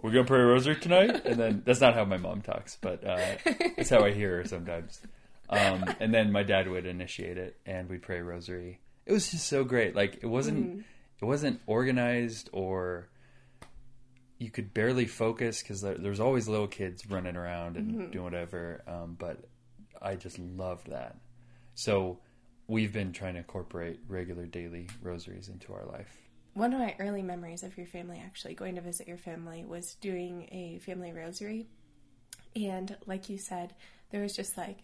We're 0.00 0.12
gonna 0.12 0.24
pray 0.24 0.40
a 0.40 0.44
rosary 0.44 0.76
tonight, 0.76 1.24
and 1.24 1.40
then 1.40 1.62
that's 1.64 1.80
not 1.80 1.94
how 1.94 2.04
my 2.04 2.18
mom 2.18 2.42
talks, 2.42 2.76
but 2.78 3.04
uh, 3.04 3.36
it's 3.46 3.88
how 3.88 4.04
I 4.04 4.12
hear 4.12 4.36
her 4.36 4.44
sometimes. 4.44 5.00
Um, 5.48 5.82
and 5.98 6.12
then 6.12 6.30
my 6.30 6.42
dad 6.42 6.68
would 6.68 6.84
initiate 6.84 7.38
it, 7.38 7.56
and 7.64 7.88
we'd 7.88 8.02
pray 8.02 8.18
a 8.18 8.22
rosary. 8.22 8.80
It 9.06 9.12
was 9.12 9.30
just 9.30 9.46
so 9.46 9.64
great. 9.64 9.96
Like 9.96 10.18
it 10.20 10.26
wasn't, 10.26 10.84
it 11.20 11.24
wasn't 11.24 11.60
organized, 11.66 12.48
or 12.52 13.08
you 14.38 14.50
could 14.50 14.72
barely 14.72 15.06
focus 15.06 15.62
because 15.62 15.80
there, 15.80 15.96
there's 15.96 16.20
always 16.20 16.48
little 16.48 16.68
kids 16.68 17.08
running 17.10 17.36
around 17.36 17.76
and 17.76 18.12
doing 18.12 18.24
whatever. 18.24 18.82
Um, 18.86 19.16
but 19.18 19.38
I 20.00 20.14
just 20.14 20.38
loved 20.38 20.90
that. 20.90 21.16
So 21.74 22.20
we've 22.68 22.92
been 22.92 23.12
trying 23.12 23.34
to 23.34 23.38
incorporate 23.38 23.98
regular 24.08 24.46
daily 24.46 24.88
rosaries 25.02 25.48
into 25.48 25.72
our 25.72 25.84
life. 25.86 26.16
One 26.54 26.72
of 26.72 26.80
my 26.80 26.94
early 26.98 27.22
memories 27.22 27.62
of 27.62 27.76
your 27.76 27.86
family, 27.86 28.22
actually 28.24 28.54
going 28.54 28.74
to 28.76 28.80
visit 28.80 29.08
your 29.08 29.18
family, 29.18 29.64
was 29.64 29.94
doing 29.96 30.48
a 30.52 30.78
family 30.84 31.12
rosary. 31.12 31.66
And 32.56 32.96
like 33.06 33.28
you 33.28 33.38
said, 33.38 33.74
there 34.10 34.22
was 34.22 34.34
just 34.34 34.56
like 34.56 34.78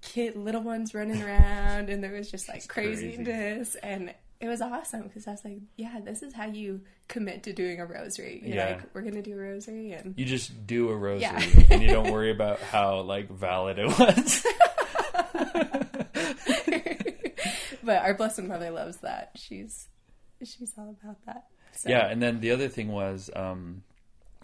kid, 0.00 0.36
little 0.36 0.62
ones 0.62 0.94
running 0.94 1.22
around, 1.22 1.90
and 1.90 2.02
there 2.02 2.12
was 2.12 2.30
just 2.30 2.48
like 2.48 2.66
crazy. 2.68 3.14
craziness, 3.14 3.74
and 3.76 4.14
it 4.40 4.48
was 4.48 4.60
awesome 4.60 5.02
because 5.02 5.26
I 5.26 5.32
was 5.32 5.44
like, 5.44 5.58
yeah, 5.76 6.00
this 6.04 6.22
is 6.22 6.32
how 6.32 6.46
you 6.46 6.80
commit 7.08 7.42
to 7.44 7.52
doing 7.52 7.80
a 7.80 7.86
rosary. 7.86 8.40
You're 8.44 8.56
Yeah. 8.56 8.68
like, 8.76 8.94
we're 8.94 9.02
gonna 9.02 9.22
do 9.22 9.32
a 9.34 9.42
rosary, 9.42 9.92
and 9.92 10.14
You 10.16 10.24
just 10.24 10.66
do 10.66 10.90
a 10.90 10.96
rosary 10.96 11.22
Yeah. 11.22 11.64
and 11.70 11.82
you 11.82 11.88
don't 11.88 12.12
worry 12.12 12.30
about 12.30 12.60
how 12.60 13.00
like 13.00 13.28
valid 13.30 13.78
it 13.78 13.86
was. 13.98 14.46
but 17.82 18.02
our 18.02 18.14
blessed 18.14 18.42
mother 18.42 18.70
loves 18.70 18.98
that. 18.98 19.30
She's 19.36 19.88
she's 20.42 20.72
all 20.78 20.96
about 21.02 21.16
that. 21.26 21.44
So, 21.72 21.88
Yeah, 21.90 22.06
and 22.08 22.22
then 22.22 22.40
the 22.40 22.50
other 22.50 22.68
thing 22.68 22.88
was, 22.88 23.30
um, 23.34 23.82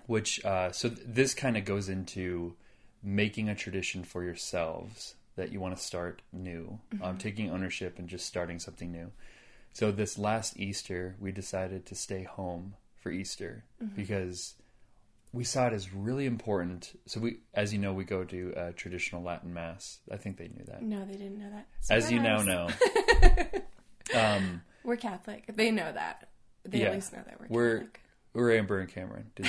which 0.07 0.45
uh, 0.45 0.73
so 0.73 0.89
th- 0.89 1.01
this 1.07 1.35
kind 1.35 1.57
of 1.57 1.65
goes 1.65 1.89
into 1.89 2.55
making 3.03 3.49
a 3.49 3.55
tradition 3.55 4.05
for 4.05 4.23
yourselves 4.25 5.15
that 5.37 5.53
you 5.53 5.61
want 5.61 5.77
to 5.77 5.83
start 5.83 6.23
new, 6.33 6.79
um, 7.03 7.19
taking 7.19 7.51
ownership 7.51 7.99
and 7.99 8.09
just 8.09 8.27
starting 8.27 8.59
something 8.59 8.93
new. 8.93 9.11
So 9.75 9.91
this 9.93 10.17
last 10.19 10.57
Easter, 10.57 11.17
we 11.21 11.33
decided 11.33 11.85
to 11.87 11.95
stay 11.97 12.23
home 12.23 12.75
for 13.01 13.11
Easter 13.11 13.65
because 13.97 14.55
we 15.33 15.43
saw 15.45 15.67
it 15.67 15.73
as 15.73 15.93
really 15.93 16.27
important. 16.27 16.97
So 17.07 17.19
we, 17.21 17.41
as 17.55 17.73
you 17.73 17.81
know, 17.81 17.93
we 17.93 18.05
go 18.05 18.23
to 18.25 18.53
a 18.57 18.73
traditional 18.73 19.23
Latin 19.23 19.53
mass. 19.53 19.99
I 20.11 20.17
think 20.17 20.37
they 20.39 20.47
knew 20.47 20.65
that. 20.69 20.81
No, 20.81 21.05
they 21.05 21.15
didn't 21.17 21.41
know 21.41 21.51
that. 21.51 21.67
As 21.91 22.11
you 22.11 22.21
now 22.21 22.43
know, 22.43 22.69
um, 24.17 24.63
We're 24.85 24.97
Catholic. 24.97 25.45
They 25.55 25.73
know 25.73 25.93
that. 25.93 26.29
They 26.65 26.79
Yeah. 26.79 26.87
at 26.87 26.95
least 26.95 27.13
know 27.13 27.23
that 27.27 27.41
we're, 27.41 27.47
We're- 27.49 27.79
Catholic. 27.81 28.01
We're 28.33 28.57
Amber 28.57 28.79
and 28.81 28.89
Cameron. 28.89 29.31
Do 29.37 29.45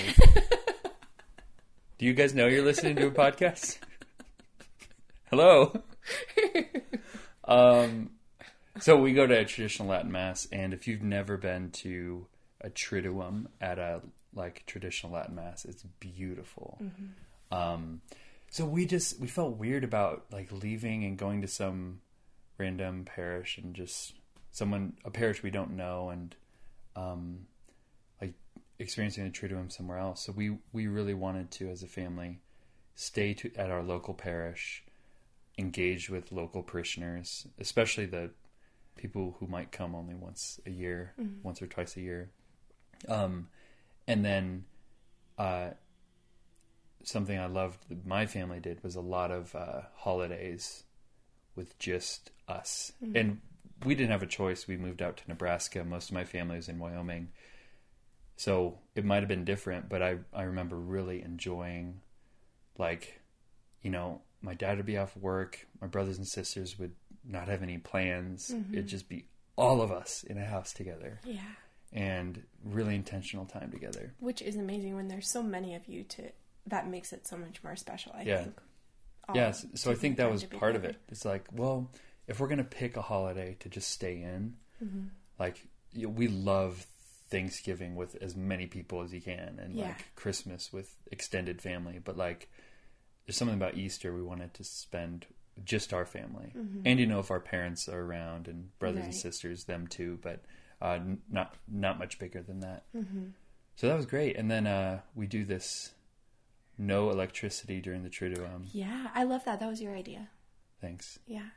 you 1.99 2.13
guys 2.13 2.33
know 2.35 2.45
you're 2.47 2.63
listening 2.65 2.95
to 2.97 3.07
a 3.07 3.11
podcast? 3.11 3.77
Hello. 5.31 5.81
um, 7.45 8.11
so 8.85 8.95
we 8.95 9.13
go 9.13 9.25
to 9.25 9.35
a 9.35 9.45
traditional 9.45 9.87
Latin 9.87 10.11
mass, 10.11 10.47
and 10.51 10.71
if 10.71 10.87
you've 10.87 11.01
never 11.01 11.37
been 11.37 11.71
to 11.71 12.27
a 12.61 12.69
triduum 12.69 13.47
at 13.59 13.79
a 13.79 14.03
like 14.35 14.63
traditional 14.67 15.11
Latin 15.11 15.33
mass, 15.33 15.65
it's 15.65 15.81
beautiful. 15.99 16.79
Um, 17.51 18.01
so 18.51 18.63
we 18.63 18.85
just 18.85 19.19
we 19.19 19.25
felt 19.25 19.57
weird 19.57 19.83
about 19.83 20.25
like 20.31 20.51
leaving 20.51 21.03
and 21.03 21.17
going 21.17 21.41
to 21.41 21.47
some 21.47 22.01
random 22.59 23.05
parish 23.05 23.57
and 23.57 23.73
just 23.73 24.13
someone 24.51 24.93
a 25.03 25.09
parish 25.09 25.41
we 25.41 25.49
don't 25.49 25.71
know 25.71 26.09
and 26.09 26.35
um, 26.95 27.47
like 28.21 28.35
experiencing 28.77 29.23
the 29.23 29.31
triduum 29.31 29.71
somewhere 29.71 29.97
else. 29.97 30.21
So 30.21 30.31
we 30.31 30.59
we 30.73 30.85
really 30.85 31.15
wanted 31.15 31.49
to, 31.53 31.71
as 31.71 31.81
a 31.81 31.87
family, 31.87 32.39
stay 32.93 33.33
to, 33.33 33.51
at 33.55 33.71
our 33.71 33.81
local 33.81 34.13
parish, 34.13 34.83
engage 35.57 36.07
with 36.07 36.31
local 36.31 36.61
parishioners, 36.61 37.47
especially 37.57 38.05
the 38.05 38.29
people 38.95 39.35
who 39.39 39.47
might 39.47 39.71
come 39.71 39.95
only 39.95 40.13
once 40.13 40.59
a 40.65 40.69
year, 40.71 41.13
once 41.43 41.61
or 41.61 41.67
twice 41.67 41.97
a 41.97 42.01
year, 42.01 42.31
um, 43.07 43.47
and 44.07 44.23
then 44.23 44.65
uh, 45.37 45.69
something 47.03 47.37
I 47.37 47.47
loved 47.47 47.89
that 47.89 48.05
my 48.05 48.25
family 48.25 48.59
did 48.59 48.83
was 48.83 48.95
a 48.95 49.01
lot 49.01 49.31
of 49.31 49.53
uh, 49.55 49.81
holidays 49.95 50.83
with 51.55 51.77
just 51.79 52.31
us. 52.47 52.91
And 53.15 53.41
we 53.85 53.95
didn't 53.95 54.11
have 54.11 54.23
a 54.23 54.27
choice. 54.27 54.67
We 54.67 54.77
moved 54.77 55.01
out 55.01 55.17
to 55.17 55.23
Nebraska. 55.27 55.83
Most 55.83 56.09
of 56.09 56.13
my 56.13 56.23
family 56.23 56.57
is 56.57 56.69
in 56.69 56.79
Wyoming. 56.79 57.29
So 58.37 58.79
it 58.95 59.05
might 59.05 59.19
have 59.19 59.27
been 59.27 59.45
different, 59.45 59.87
but 59.87 60.01
I, 60.01 60.17
I 60.33 60.43
remember 60.43 60.75
really 60.75 61.21
enjoying, 61.21 62.01
like, 62.77 63.21
you 63.81 63.89
know, 63.89 64.21
my 64.41 64.53
dad 64.53 64.77
would 64.77 64.85
be 64.85 64.97
off 64.97 65.15
work. 65.15 65.67
My 65.79 65.87
brothers 65.87 66.17
and 66.17 66.27
sisters 66.27 66.77
would 66.77 66.93
not 67.27 67.47
have 67.47 67.63
any 67.63 67.77
plans. 67.77 68.53
It'd 68.71 68.87
just 68.87 69.09
be 69.09 69.25
all 69.57 69.81
of 69.81 69.91
us 69.91 70.23
in 70.23 70.37
a 70.37 70.45
house 70.45 70.73
together 70.73 71.19
Yeah. 71.23 71.41
and 71.93 72.43
really 72.63 72.95
intentional 72.95 73.45
time 73.45 73.71
together. 73.71 74.13
Which 74.19 74.41
is 74.41 74.55
amazing 74.57 74.95
when 74.95 75.07
there's 75.07 75.29
so 75.29 75.41
many 75.41 75.75
of 75.75 75.87
you 75.87 76.03
to 76.03 76.29
that 76.67 76.87
makes 76.87 77.13
it 77.13 77.25
so 77.27 77.37
much 77.37 77.63
more 77.63 77.75
special, 77.75 78.11
I 78.15 78.23
Yeah. 78.23 78.43
think. 78.43 78.61
All 79.29 79.35
yeah, 79.35 79.51
so, 79.51 79.67
so 79.75 79.91
I 79.91 79.95
think 79.95 80.17
that 80.17 80.29
was 80.31 80.41
to 80.41 80.47
part 80.47 80.75
of 80.75 80.83
it. 80.83 80.97
It's 81.09 81.25
like, 81.25 81.47
well, 81.51 81.91
if 82.27 82.39
we're 82.39 82.47
gonna 82.47 82.63
pick 82.63 82.97
a 82.97 83.01
holiday 83.01 83.55
to 83.59 83.69
just 83.69 83.89
stay 83.89 84.21
in, 84.21 84.57
Mm-hmm. 84.83 85.05
like 85.39 85.65
you 85.93 86.09
we 86.09 86.27
love 86.27 86.85
Thanksgiving 87.29 87.95
with 87.95 88.15
as 88.21 88.35
many 88.35 88.67
people 88.67 89.01
as 89.01 89.13
you 89.13 89.21
can, 89.21 89.57
and 89.59 89.73
Yeah. 89.75 89.87
like 89.87 90.15
Christmas 90.15 90.71
with 90.73 90.95
extended 91.11 91.61
family. 91.61 91.99
But 91.99 92.17
like, 92.17 92.49
there's 93.25 93.37
something 93.37 93.55
about 93.55 93.77
Easter 93.77 94.13
we 94.13 94.21
wanted 94.21 94.53
to 94.55 94.63
spend 94.63 95.25
just 95.63 95.93
our 95.93 96.05
family, 96.05 96.51
and 96.85 96.99
you 96.99 97.05
know, 97.05 97.19
if 97.19 97.31
our 97.31 97.39
parents 97.39 97.87
are 97.87 98.01
around 98.01 98.47
and 98.47 98.77
brothers 98.79 99.05
and 99.05 99.13
Mm-hmm. 99.13 99.19
Sisters, 99.21 99.63
them 99.65 99.87
too. 99.87 100.19
But 100.21 100.43
uh, 100.81 100.99
not 101.31 101.55
not 101.67 101.97
much 101.99 102.19
bigger 102.19 102.41
than 102.41 102.59
that. 102.61 102.83
Mm-hmm. 102.95 103.27
So 103.75 103.87
that 103.87 103.95
was 103.95 104.05
great. 104.05 104.35
And 104.37 104.49
then 104.51 104.67
uh, 104.67 105.01
we 105.15 105.27
do 105.27 105.43
this 105.45 105.91
no 106.77 107.09
electricity 107.09 107.79
during 107.81 108.03
the 108.03 108.09
Triduum. 108.09 108.67
Yeah, 108.73 109.07
I 109.13 109.23
love 109.23 109.45
that. 109.45 109.59
That 109.59 109.69
was 109.69 109.81
your 109.81 109.93
idea. 109.95 110.27
Thanks. 110.81 111.19
Yeah. 111.25 111.47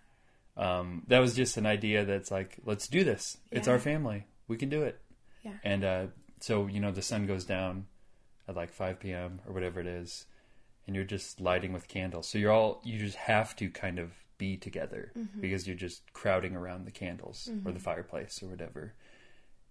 um, 0.56 1.02
that 1.08 1.18
was 1.18 1.34
just 1.34 1.56
an 1.56 1.66
idea 1.66 2.04
that's 2.04 2.30
like, 2.30 2.58
let's 2.64 2.88
do 2.88 3.04
this. 3.04 3.36
It's 3.50 3.68
our 3.68 3.78
family. 3.78 4.26
We 4.46 4.56
can 4.56 4.68
do 4.68 4.82
it. 4.82 5.00
Yeah. 5.42 5.54
And 5.64 5.84
uh, 5.84 6.06
so 6.40 6.66
you 6.66 6.80
know 6.80 6.90
the 6.92 7.02
sun 7.02 7.26
goes 7.26 7.44
down 7.44 7.86
at 8.48 8.56
like 8.56 8.72
5 8.72 9.00
p.m. 9.00 9.40
or 9.46 9.52
whatever 9.52 9.80
it 9.80 9.86
is, 9.86 10.24
and 10.88 10.96
you're 10.96 11.04
just 11.04 11.38
lighting 11.40 11.72
with 11.74 11.86
candles. 11.86 12.26
So 12.26 12.38
you're 12.38 12.50
all 12.50 12.80
you 12.82 12.98
just 12.98 13.16
have 13.16 13.54
to 13.56 13.68
kind 13.68 14.00
of 14.00 14.10
be 14.38 14.56
together 14.56 15.12
mm-hmm. 15.16 15.40
because 15.40 15.66
you're 15.66 15.76
just 15.76 16.12
crowding 16.14 16.56
around 16.56 16.86
the 16.86 16.90
candles 16.90 17.48
or 17.48 17.52
the 17.52 17.70
mm-hmm. 17.70 17.78
fireplace 17.78 18.42
or 18.42 18.46
whatever. 18.46 18.94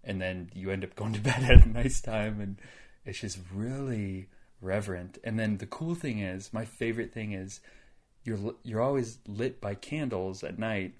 And 0.04 0.22
then 0.22 0.50
you 0.54 0.70
end 0.70 0.84
up 0.84 0.94
going 0.94 1.12
to 1.14 1.20
bed 1.20 1.42
at 1.42 1.66
a 1.66 1.68
nice 1.68 2.00
time, 2.00 2.40
and 2.40 2.56
it's 3.04 3.20
just 3.20 3.40
really 3.52 4.28
reverent. 4.62 5.18
And 5.24 5.38
then 5.38 5.58
the 5.58 5.66
cool 5.66 5.96
thing 5.96 6.20
is, 6.20 6.52
my 6.52 6.64
favorite 6.64 7.12
thing 7.12 7.32
is, 7.32 7.60
you're 8.22 8.54
you're 8.62 8.80
always 8.80 9.18
lit 9.26 9.60
by 9.60 9.74
candles 9.74 10.44
at 10.44 10.58
night, 10.58 10.94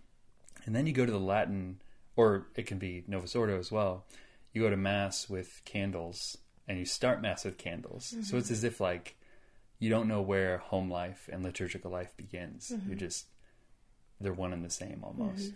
and 0.66 0.74
then 0.74 0.86
you 0.86 0.92
go 0.92 1.06
to 1.06 1.12
the 1.12 1.20
Latin, 1.20 1.80
or 2.16 2.48
it 2.56 2.66
can 2.66 2.78
be 2.78 3.04
Novus 3.06 3.36
Ordo 3.36 3.56
as 3.58 3.70
well. 3.70 4.04
You 4.52 4.62
go 4.62 4.70
to 4.70 4.76
mass 4.76 5.28
with 5.28 5.60
candles, 5.64 6.38
and 6.66 6.76
you 6.78 6.86
start 6.86 7.22
mass 7.22 7.44
with 7.44 7.56
candles. 7.56 8.06
So 8.06 8.36
it's 8.36 8.46
mm-hmm. 8.46 8.54
as 8.54 8.64
if 8.64 8.80
like 8.80 9.14
you 9.78 9.90
don't 9.90 10.08
know 10.08 10.20
where 10.20 10.58
home 10.58 10.90
life 10.90 11.28
and 11.32 11.42
liturgical 11.42 11.90
life 11.90 12.16
begins. 12.16 12.72
You're 12.86 12.96
just 12.96 13.26
they're 14.20 14.32
one 14.32 14.52
and 14.52 14.64
the 14.64 14.70
same 14.70 15.02
almost. 15.04 15.52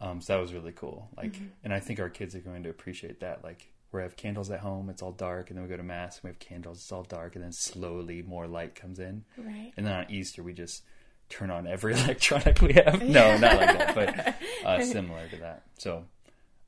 Um, 0.00 0.20
so 0.20 0.32
that 0.34 0.40
was 0.40 0.54
really 0.54 0.72
cool. 0.72 1.08
Like, 1.16 1.36
and 1.62 1.72
I 1.74 1.80
think 1.80 2.00
our 2.00 2.08
kids 2.08 2.34
are 2.34 2.40
going 2.40 2.62
to 2.62 2.70
appreciate 2.70 3.20
that. 3.20 3.44
Like, 3.44 3.68
we 3.92 4.00
have 4.00 4.16
candles 4.16 4.50
at 4.50 4.60
home; 4.60 4.88
it's 4.88 5.02
all 5.02 5.12
dark, 5.12 5.50
and 5.50 5.58
then 5.58 5.64
we 5.64 5.68
go 5.68 5.76
to 5.76 5.82
mass, 5.82 6.16
and 6.16 6.24
we 6.24 6.30
have 6.30 6.38
candles; 6.38 6.78
it's 6.78 6.92
all 6.92 7.02
dark, 7.02 7.34
and 7.34 7.44
then 7.44 7.52
slowly 7.52 8.22
more 8.22 8.46
light 8.46 8.74
comes 8.74 8.98
in. 8.98 9.24
Right. 9.36 9.72
And 9.76 9.86
then 9.86 9.92
on 9.92 10.10
Easter, 10.10 10.42
we 10.42 10.54
just 10.54 10.84
turn 11.28 11.50
on 11.50 11.66
every 11.66 11.92
electronic 11.98 12.60
we 12.62 12.72
have. 12.74 13.02
No, 13.06 13.36
not 13.36 13.56
like 13.56 13.78
that, 13.78 13.94
but 13.94 14.34
uh, 14.66 14.82
similar 14.84 15.28
to 15.28 15.36
that. 15.38 15.64
So 15.78 16.04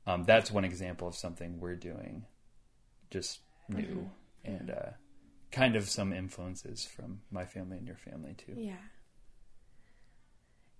um, 0.05 0.23
that's 0.25 0.51
one 0.51 0.65
example 0.65 1.07
of 1.07 1.15
something 1.15 1.59
we're 1.59 1.75
doing, 1.75 2.25
just 3.09 3.39
new 3.69 4.09
and 4.43 4.69
uh, 4.69 4.89
kind 5.55 5.75
of 5.77 5.89
some 5.89 6.11
influences 6.11 6.83
from 6.85 7.21
my 7.31 7.45
family 7.45 7.77
and 7.77 7.87
your 7.87 7.95
family 7.95 8.33
too. 8.37 8.53
Yeah. 8.57 8.75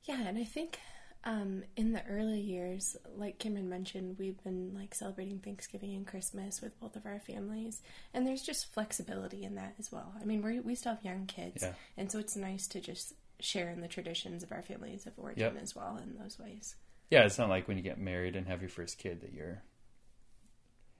Yeah, 0.03 0.21
and 0.27 0.37
I 0.37 0.43
think 0.43 0.77
um, 1.23 1.63
in 1.75 1.93
the 1.93 2.05
early 2.07 2.39
years, 2.41 2.95
like 3.15 3.39
Cameron 3.39 3.69
mentioned, 3.69 4.17
we've 4.19 4.41
been 4.43 4.73
like 4.75 4.93
celebrating 4.93 5.39
Thanksgiving 5.39 5.95
and 5.95 6.05
Christmas 6.05 6.61
with 6.61 6.79
both 6.79 6.95
of 6.95 7.05
our 7.05 7.19
families, 7.19 7.81
and 8.13 8.27
there's 8.27 8.43
just 8.43 8.71
flexibility 8.73 9.43
in 9.43 9.55
that 9.55 9.75
as 9.79 9.91
well. 9.91 10.13
I 10.21 10.25
mean, 10.25 10.43
we 10.43 10.59
we 10.59 10.75
still 10.75 10.93
have 10.93 11.03
young 11.03 11.25
kids, 11.25 11.63
Yeah. 11.63 11.73
and 11.97 12.11
so 12.11 12.19
it's 12.19 12.35
nice 12.35 12.67
to 12.67 12.79
just 12.81 13.13
share 13.39 13.69
in 13.69 13.81
the 13.81 13.87
traditions 13.87 14.43
of 14.43 14.51
our 14.51 14.61
families 14.61 15.05
of 15.07 15.13
origin 15.17 15.53
Yep. 15.55 15.63
as 15.63 15.75
well 15.75 15.97
in 15.97 16.17
those 16.17 16.37
ways. 16.37 16.75
Yeah, 17.09 17.23
it's 17.25 17.37
not 17.37 17.49
like 17.49 17.67
when 17.67 17.77
you 17.77 17.83
get 17.83 17.97
married 17.99 18.35
and 18.35 18.47
have 18.47 18.61
your 18.61 18.69
first 18.69 18.97
kid 18.97 19.21
that 19.21 19.33
you're. 19.33 19.63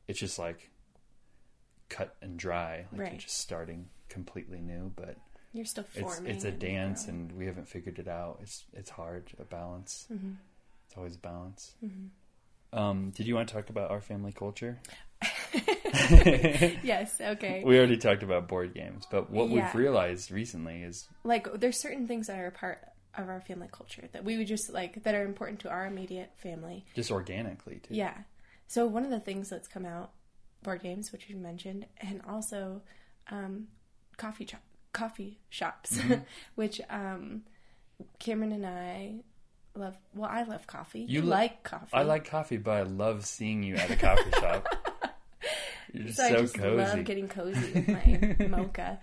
It's 0.07 0.19
just 0.19 0.37
like 0.39 0.71
cut 1.89 2.15
and 2.21 2.37
dry. 2.37 2.85
Like 2.91 3.11
you're 3.11 3.19
just 3.19 3.39
starting 3.39 3.87
completely 4.09 4.59
new, 4.61 4.91
but 4.95 5.17
You're 5.53 5.65
still 5.65 5.85
it's 5.93 5.99
forming. 6.15 6.31
it's 6.35 6.43
a 6.45 6.49
and 6.49 6.59
dance, 6.59 7.07
and 7.07 7.31
we 7.33 7.45
haven't 7.45 7.67
figured 7.67 7.99
it 7.99 8.07
out. 8.07 8.39
It's 8.41 8.63
it's 8.73 8.89
hard 8.89 9.31
a 9.39 9.43
balance. 9.43 10.07
Mm-hmm. 10.11 10.31
It's 10.87 10.97
always 10.97 11.15
a 11.15 11.19
balance. 11.19 11.73
Um, 12.73 13.11
did 13.11 13.25
you 13.27 13.35
want 13.35 13.47
to 13.49 13.53
talk 13.55 13.69
about 13.69 13.89
our 13.91 14.01
family 14.01 14.31
culture? 14.33 14.79
yes. 16.83 17.19
Okay. 17.21 17.63
We 17.65 17.77
already 17.77 17.97
talked 17.97 18.23
about 18.23 18.47
board 18.47 18.73
games, 18.73 19.05
but 19.09 19.29
what 19.29 19.49
Yeah. 19.49 19.65
we've 19.65 19.75
realized 19.75 20.31
recently 20.31 20.83
is 20.83 21.07
like 21.23 21.51
there's 21.59 21.79
certain 21.79 22.07
things 22.07 22.27
that 22.27 22.37
are 22.39 22.47
a 22.47 22.51
part 22.51 22.79
of 23.17 23.29
our 23.29 23.39
family 23.41 23.69
culture 23.71 24.03
that 24.11 24.25
we 24.25 24.37
would 24.37 24.47
just 24.47 24.73
like 24.73 25.03
that 25.03 25.15
are 25.15 25.23
important 25.23 25.61
to 25.61 25.69
our 25.69 25.85
immediate 25.85 26.31
family. 26.37 26.85
just 26.95 27.11
organically 27.11 27.79
too. 27.81 27.93
Yeah. 27.95 28.13
So 28.67 28.85
one 28.87 29.05
of 29.05 29.11
the 29.11 29.19
things 29.19 29.49
that's 29.49 29.67
come 29.67 29.85
out, 29.85 30.11
board 30.63 30.81
games, 30.81 31.11
which 31.11 31.29
you 31.29 31.35
mentioned, 31.37 31.85
and 31.99 32.21
also 32.27 32.81
um, 33.29 33.67
coffee 34.17 34.45
shop, 34.45 34.61
coffee 34.93 35.39
shops, 35.49 35.97
Mm-hmm. 35.97 36.21
which 36.55 36.81
um, 36.89 37.43
Cameron 38.19 38.51
and 38.51 38.65
I 38.65 39.15
love. 39.75 39.97
Well, 40.13 40.29
I 40.31 40.43
love 40.43 40.67
coffee. 40.67 41.01
You 41.01 41.07
You 41.07 41.21
li- 41.21 41.27
like 41.27 41.63
coffee. 41.63 41.89
I 41.93 42.03
like 42.03 42.25
coffee, 42.25 42.57
but 42.57 42.71
I 42.71 42.81
love 42.83 43.25
seeing 43.25 43.63
you 43.63 43.75
at 43.75 43.89
a 43.89 43.95
coffee 43.95 44.31
shop. 44.39 44.67
You're 45.93 46.05
just 46.05 46.17
So, 46.17 46.27
so, 46.29 46.35
I 46.35 46.41
just 46.41 46.55
cozy. 46.55 46.75
love 46.77 47.03
getting 47.05 47.27
cozy 47.29 47.71
with 47.73 47.87
my 48.39 48.47
mocha. 48.47 48.99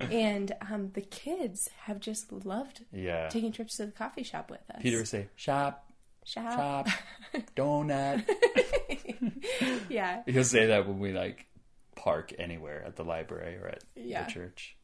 And 0.00 0.50
um, 0.68 0.90
the 0.94 1.00
kids 1.02 1.70
have 1.82 2.00
just 2.00 2.32
loved 2.32 2.84
yeah. 2.92 3.28
taking 3.28 3.52
trips 3.52 3.76
to 3.76 3.86
the 3.86 3.92
coffee 3.92 4.24
shop 4.24 4.50
with 4.50 4.58
us. 4.74 4.82
Peter 4.82 4.96
would 4.96 5.06
say, 5.06 5.28
"Shop, 5.36 5.86
shop. 6.24 6.86
shop, 6.88 6.88
donut." 7.56 8.24
Yeah. 9.88 10.22
He'll 10.26 10.44
say 10.44 10.66
that 10.66 10.86
when 10.86 10.98
we 10.98 11.12
like 11.12 11.46
park 11.96 12.32
anywhere 12.38 12.82
at 12.86 12.96
the 12.96 13.04
library 13.04 13.56
or 13.56 13.68
at 13.68 13.84
Yeah. 13.94 14.24
the 14.24 14.30
church. 14.32 14.76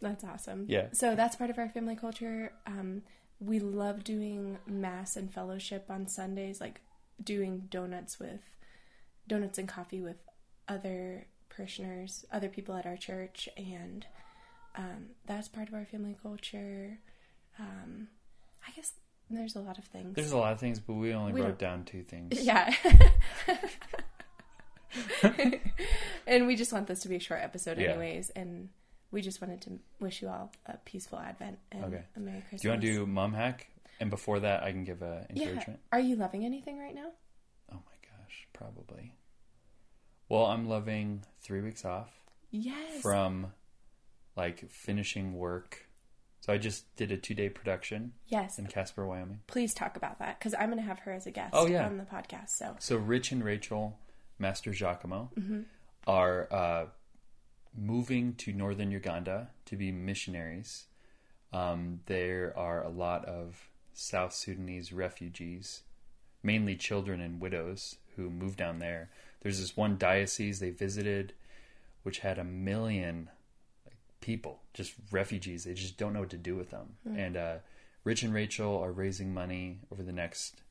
That's 0.00 0.24
awesome. 0.24 0.66
Yeah. 0.68 0.88
So 0.92 1.14
that's 1.14 1.36
part 1.36 1.50
of 1.50 1.58
our 1.58 1.68
family 1.68 1.96
culture. 1.96 2.52
Um, 2.66 3.02
we 3.38 3.58
love 3.60 4.02
doing 4.04 4.58
mass 4.66 5.16
and 5.16 5.32
fellowship 5.32 5.86
on 5.90 6.06
Sundays, 6.08 6.60
like 6.60 6.80
doing 7.22 7.68
donuts 7.70 8.18
with 8.18 8.40
donuts 9.28 9.58
and 9.58 9.68
coffee 9.68 10.00
with 10.00 10.16
other 10.68 11.26
parishioners, 11.50 12.24
other 12.32 12.48
people 12.48 12.74
at 12.74 12.86
our 12.86 12.96
church, 12.96 13.48
and 13.56 14.06
um, 14.76 15.10
that's 15.26 15.48
part 15.48 15.68
of 15.68 15.74
our 15.74 15.84
family 15.84 16.16
culture. 16.22 16.98
Um, 17.58 18.08
I 18.66 18.72
guess 18.72 18.92
there's 19.30 19.56
a 19.56 19.60
lot 19.60 19.78
of 19.78 19.84
things. 19.84 20.14
There's 20.16 20.32
a 20.32 20.36
lot 20.36 20.52
of 20.52 20.60
things, 20.60 20.80
but 20.80 20.94
we 20.94 21.12
only 21.14 21.32
We 21.32 21.40
wrote 21.40 21.58
don't- 21.58 21.58
down 21.58 21.84
two 21.84 22.02
things. 22.02 22.40
yeah. 22.44 22.74
and 26.26 26.46
we 26.46 26.56
just 26.56 26.72
want 26.72 26.86
this 26.86 27.00
to 27.00 27.08
be 27.08 27.16
a 27.16 27.20
short 27.20 27.40
episode, 27.42 27.78
Yeah. 27.78 27.90
anyways. 27.90 28.30
And 28.30 28.68
we 29.10 29.22
just 29.22 29.40
wanted 29.40 29.60
to 29.62 29.78
wish 30.00 30.22
you 30.22 30.28
all 30.28 30.52
a 30.66 30.76
peaceful 30.78 31.18
Advent 31.18 31.58
and 31.72 31.84
Okay. 31.84 32.02
a 32.16 32.20
Merry 32.20 32.40
Christmas. 32.40 32.62
Do 32.62 32.68
you 32.68 32.72
want 32.72 32.82
to 32.82 32.92
do 32.94 33.06
mom 33.06 33.32
hack? 33.32 33.68
And 34.00 34.10
before 34.10 34.40
that, 34.40 34.62
I 34.62 34.72
can 34.72 34.84
give 34.84 35.02
a 35.02 35.26
Yeah. 35.32 35.44
encouragement. 35.48 35.80
Are 35.92 36.00
you 36.00 36.16
loving 36.16 36.44
anything 36.44 36.78
right 36.78 36.94
now? 36.94 37.10
Oh 37.70 37.76
my 37.86 37.98
gosh, 38.02 38.48
probably. 38.52 39.14
Well, 40.28 40.46
I'm 40.46 40.68
loving 40.68 41.24
three 41.40 41.60
weeks 41.60 41.84
off 41.84 42.10
Yes. 42.50 43.00
from 43.02 43.52
like 44.36 44.70
finishing 44.70 45.34
work. 45.34 45.86
So 46.40 46.52
I 46.52 46.58
just 46.58 46.94
did 46.96 47.12
a 47.12 47.16
two 47.16 47.34
day 47.34 47.48
production 47.50 48.12
yes. 48.28 48.58
in 48.58 48.66
Casper, 48.66 49.06
Wyoming. 49.06 49.40
Please 49.46 49.74
talk 49.74 49.96
about 49.96 50.18
that 50.20 50.38
because 50.38 50.54
I'm 50.54 50.66
going 50.70 50.78
to 50.78 50.84
have 50.84 51.00
her 51.00 51.12
as 51.12 51.26
a 51.26 51.30
guest 51.30 51.50
Oh, 51.52 51.66
yeah. 51.66 51.84
on 51.86 51.98
the 51.98 52.04
podcast. 52.04 52.50
So 52.50 52.76
So 52.78 52.96
Rich 52.96 53.30
and 53.32 53.44
Rachel, 53.44 53.98
Mastrogiacomo, 54.40 55.28
Mm-hmm. 55.38 55.60
are 56.06 56.48
uh, 56.50 56.86
moving 57.76 58.34
to 58.36 58.52
northern 58.52 58.90
Uganda 58.90 59.48
to 59.66 59.76
be 59.76 59.92
missionaries. 59.92 60.86
Um, 61.52 62.00
there 62.06 62.54
are 62.56 62.82
a 62.82 62.88
lot 62.88 63.24
of 63.26 63.70
South 63.92 64.32
Sudanese 64.32 64.92
refugees, 64.92 65.82
mainly 66.42 66.74
children 66.76 67.20
and 67.20 67.40
widows, 67.40 67.96
who 68.16 68.30
moved 68.30 68.56
down 68.56 68.78
there. 68.78 69.10
There's 69.42 69.60
this 69.60 69.76
one 69.76 69.98
diocese 69.98 70.60
they 70.60 70.70
visited, 70.70 71.32
which 72.02 72.20
had 72.20 72.38
a 72.38 72.44
million 72.44 73.28
people, 74.20 74.60
just 74.74 74.92
refugees. 75.10 75.64
They 75.64 75.74
just 75.74 75.96
don't 75.98 76.12
know 76.12 76.20
what 76.20 76.30
to 76.30 76.36
do 76.36 76.56
with 76.56 76.70
them. 76.70 76.96
And 77.16 77.36
uh, 77.36 77.56
Rich 78.04 78.22
and 78.22 78.32
Rachel 78.34 78.78
are 78.78 78.92
raising 78.92 79.32
money 79.34 79.78
over 79.92 80.02
the 80.02 80.12
next, 80.12 80.62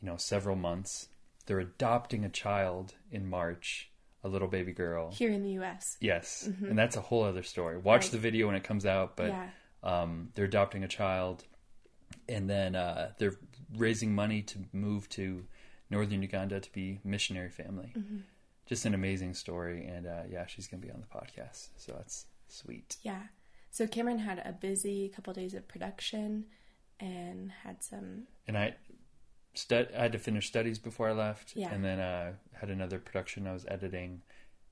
you 0.00 0.06
know, 0.06 0.16
several 0.16 0.56
months. 0.56 1.08
They're 1.46 1.60
adopting 1.60 2.24
a 2.24 2.28
child 2.28 2.94
in 3.10 3.28
March, 3.28 3.90
a 4.22 4.28
little 4.28 4.48
baby 4.48 4.72
girl. 4.72 5.10
here 5.10 5.30
in 5.30 5.42
the 5.42 5.52
U.S. 5.52 5.96
Yes, 6.00 6.48
and 6.62 6.78
that's 6.78 6.96
a 6.96 7.00
whole 7.00 7.24
other 7.24 7.42
story. 7.42 7.78
Watch 7.78 8.04
Right. 8.04 8.12
the 8.12 8.18
video 8.18 8.46
when 8.46 8.56
it 8.56 8.64
comes 8.64 8.84
out, 8.84 9.16
but 9.16 9.28
yeah. 9.28 9.48
um, 9.82 10.28
they're 10.34 10.44
adopting 10.44 10.84
a 10.84 10.88
child, 10.88 11.44
and 12.28 12.50
then 12.50 12.74
uh, 12.76 13.12
they're 13.18 13.36
raising 13.76 14.14
money 14.14 14.42
to 14.42 14.58
move 14.72 15.08
to 15.10 15.44
northern 15.90 16.20
Uganda 16.22 16.60
to 16.60 16.72
be 16.72 17.00
missionary 17.04 17.50
family. 17.50 17.94
Just 18.66 18.84
an 18.84 18.92
amazing 18.92 19.32
story, 19.32 19.86
and 19.86 20.06
uh, 20.06 20.22
yeah, 20.30 20.44
she's 20.46 20.66
gonna 20.68 20.82
be 20.82 20.90
on 20.90 21.00
the 21.00 21.06
podcast, 21.18 21.68
so 21.76 21.92
that's 21.96 22.26
sweet. 22.48 22.96
Yeah. 23.02 23.22
So 23.70 23.86
Cameron 23.86 24.18
had 24.18 24.38
a 24.44 24.52
busy 24.52 25.08
couple 25.08 25.32
days 25.32 25.54
of 25.54 25.68
production 25.68 26.44
and 27.00 27.52
had 27.62 27.82
some 27.82 28.24
And 28.46 28.56
I, 28.58 28.74
stud- 29.54 29.92
I 29.96 30.02
had 30.02 30.12
to 30.12 30.18
finish 30.18 30.46
studies 30.48 30.78
before 30.78 31.08
I 31.10 31.12
left, 31.12 31.52
Yeah. 31.54 31.72
and 31.72 31.84
then 31.84 32.00
uh, 32.00 32.32
had 32.54 32.70
another 32.70 32.98
production 32.98 33.46
I 33.46 33.52
was 33.52 33.66
editing. 33.68 34.22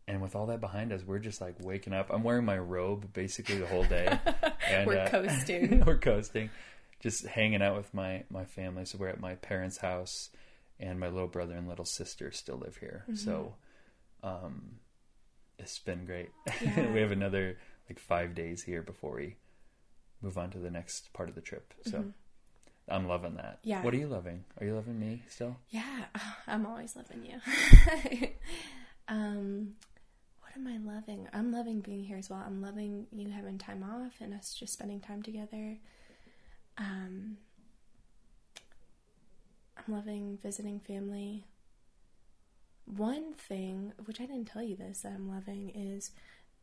And 0.09 0.23
with 0.23 0.37
all 0.37 0.47
that 0.47 0.61
behind 0.61 0.93
us, 0.93 1.03
we're 1.05 1.19
just 1.19 1.41
like 1.41 1.57
waking 1.61 1.93
up. 1.93 2.11
I'm 2.13 2.23
wearing 2.23 2.45
my 2.45 2.59
robe 2.59 3.13
basically 3.13 3.59
the 3.59 3.67
whole 3.67 3.85
day. 3.85 4.07
and, 4.71 4.87
We're 4.87 4.99
uh, 5.01 5.09
coasting. 5.09 5.83
we're 5.87 5.99
coasting, 5.99 6.51
just 7.01 7.27
hanging 7.27 7.61
out 7.63 7.77
with 7.77 7.93
my 7.93 8.23
my 8.31 8.45
family. 8.45 8.85
So 8.85 8.99
we're 8.99 9.09
at 9.09 9.21
my 9.21 9.35
parents' 9.35 9.79
house, 9.79 10.31
and 10.79 11.01
my 11.01 11.09
little 11.09 11.27
brother 11.29 11.55
and 11.55 11.69
little 11.69 11.85
sister 11.85 12.31
still 12.31 12.57
live 12.57 12.77
here. 12.77 13.03
Mm-hmm. 13.05 13.17
So, 13.17 13.55
um, 14.23 14.77
it's 15.59 15.79
been 15.79 16.05
great. 16.05 16.31
Yeah. 16.61 16.93
we 16.93 17.01
have 17.01 17.13
another 17.13 17.59
like 17.89 17.99
five 17.99 18.35
days 18.35 18.63
here 18.63 18.83
before 18.83 19.15
we 19.17 19.37
move 20.23 20.37
on 20.39 20.51
to 20.51 20.59
the 20.59 20.71
next 20.71 21.13
part 21.13 21.29
of 21.29 21.35
the 21.35 21.41
trip. 21.41 21.73
So, 21.85 21.99
Mm-hmm. 21.99 22.11
I'm 22.89 23.09
loving 23.09 23.35
that. 23.35 23.59
Yeah. 23.65 23.83
What 23.83 23.95
are 23.95 23.97
you 23.97 24.07
loving? 24.07 24.45
Are 24.61 24.65
you 24.67 24.75
loving 24.77 25.01
me 25.01 25.23
still? 25.29 25.57
Yeah, 25.71 26.05
I'm 26.47 26.65
always 26.67 26.95
loving 26.95 27.25
you. 27.27 28.29
um, 29.09 29.75
what 30.41 30.53
am 30.57 30.69
I 30.69 30.77
loving? 30.95 31.27
I'm 31.33 31.51
loving 31.51 31.81
being 31.81 32.05
here 32.05 32.17
as 32.17 32.31
well. 32.31 32.45
I'm 32.47 32.63
loving 32.63 33.09
you 33.11 33.31
having 33.31 33.59
time 33.59 33.83
off 33.83 34.15
and 34.21 34.33
us 34.33 34.55
just 34.55 34.73
spending 34.73 35.01
time 35.01 35.21
together. 35.25 35.79
Um, 36.79 37.39
I'm 39.77 39.93
loving 39.93 40.39
visiting 40.41 40.79
family. 40.79 41.45
One 42.87 43.35
thing, 43.35 43.93
which 44.05 44.21
I 44.21 44.27
didn't 44.27 44.47
tell 44.47 44.63
you 44.63 44.77
this, 44.77 45.01
that 45.01 45.13
I'm 45.13 45.29
loving 45.29 45.71
is 45.71 46.13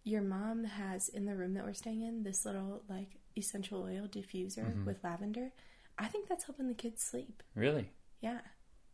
your 0.04 0.22
mom 0.22 0.64
has 0.64 1.10
in 1.10 1.26
the 1.26 1.36
room 1.36 1.54
that 1.54 1.66
we're 1.66 1.74
staying 1.74 2.02
in 2.02 2.24
this 2.24 2.46
little 2.46 2.82
like 2.90 3.20
essential 3.38 3.84
oil 3.84 4.08
diffuser 4.08 4.74
Mhm. 4.74 4.86
with 4.86 5.04
lavender. 5.04 5.52
I 5.98 6.08
think 6.08 6.28
that's 6.28 6.46
helping 6.46 6.68
the 6.68 6.74
kids 6.74 7.02
sleep. 7.04 7.44
Really? 7.56 7.92
Yeah. 8.22 8.40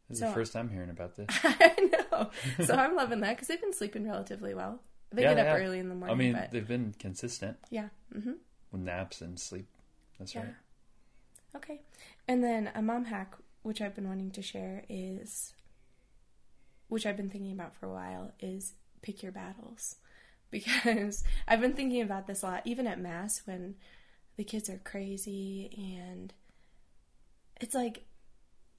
This 0.08 0.18
is 0.18 0.20
So- 0.20 0.28
the 0.28 0.34
first 0.34 0.56
I'm 0.56 0.70
hearing 0.70 0.90
about 0.90 1.16
this. 1.16 1.28
I 1.44 1.90
know. 2.12 2.32
So 2.66 2.74
I'm 2.76 2.96
loving 2.96 3.20
that 3.22 3.36
because 3.36 3.48
they've 3.48 3.62
been 3.62 3.74
sleeping 3.74 4.06
relatively 4.08 4.54
well. 4.54 4.82
They 5.12 5.24
Yeah, 5.24 5.34
get 5.36 5.48
up 5.48 5.58
yeah. 5.58 5.64
early 5.66 5.80
in 5.80 5.90
the 5.90 5.96
morning. 5.96 6.14
I 6.16 6.18
mean, 6.18 6.34
but 6.34 6.52
they've 6.52 6.68
been 6.68 6.94
consistent 7.00 7.58
yeah. 7.70 7.90
hmm 8.12 8.34
with 8.72 8.82
naps 8.82 9.22
and 9.22 9.40
sleep. 9.40 9.68
That's 10.18 10.34
Yeah. 10.36 10.42
right. 10.46 10.56
Okay. 11.56 11.82
And 12.28 12.44
then 12.44 12.72
a 12.76 12.82
mom 12.82 13.06
hack, 13.06 13.36
which 13.64 13.82
I've 13.82 13.96
been 13.96 14.08
wanting 14.08 14.30
to 14.32 14.42
share, 14.44 14.84
is, 14.90 15.54
which 16.90 17.06
I've 17.06 17.16
been 17.18 17.30
thinking 17.30 17.54
about 17.54 17.76
for 17.76 17.86
a 17.86 17.94
while, 17.94 18.34
is 18.40 18.74
pick 19.02 19.24
your 19.24 19.32
battles. 19.32 19.96
Because 20.52 21.24
I've 21.48 21.62
been 21.62 21.74
thinking 21.74 22.02
about 22.02 22.26
this 22.26 22.42
a 22.42 22.48
lot, 22.48 22.62
even 22.66 22.88
at 22.88 23.00
Mass 23.00 23.44
when 23.46 23.76
the 24.36 24.44
kids 24.44 24.68
are 24.68 24.82
crazy 24.84 25.70
and 26.02 26.34
it's 27.62 27.76
like, 27.76 28.06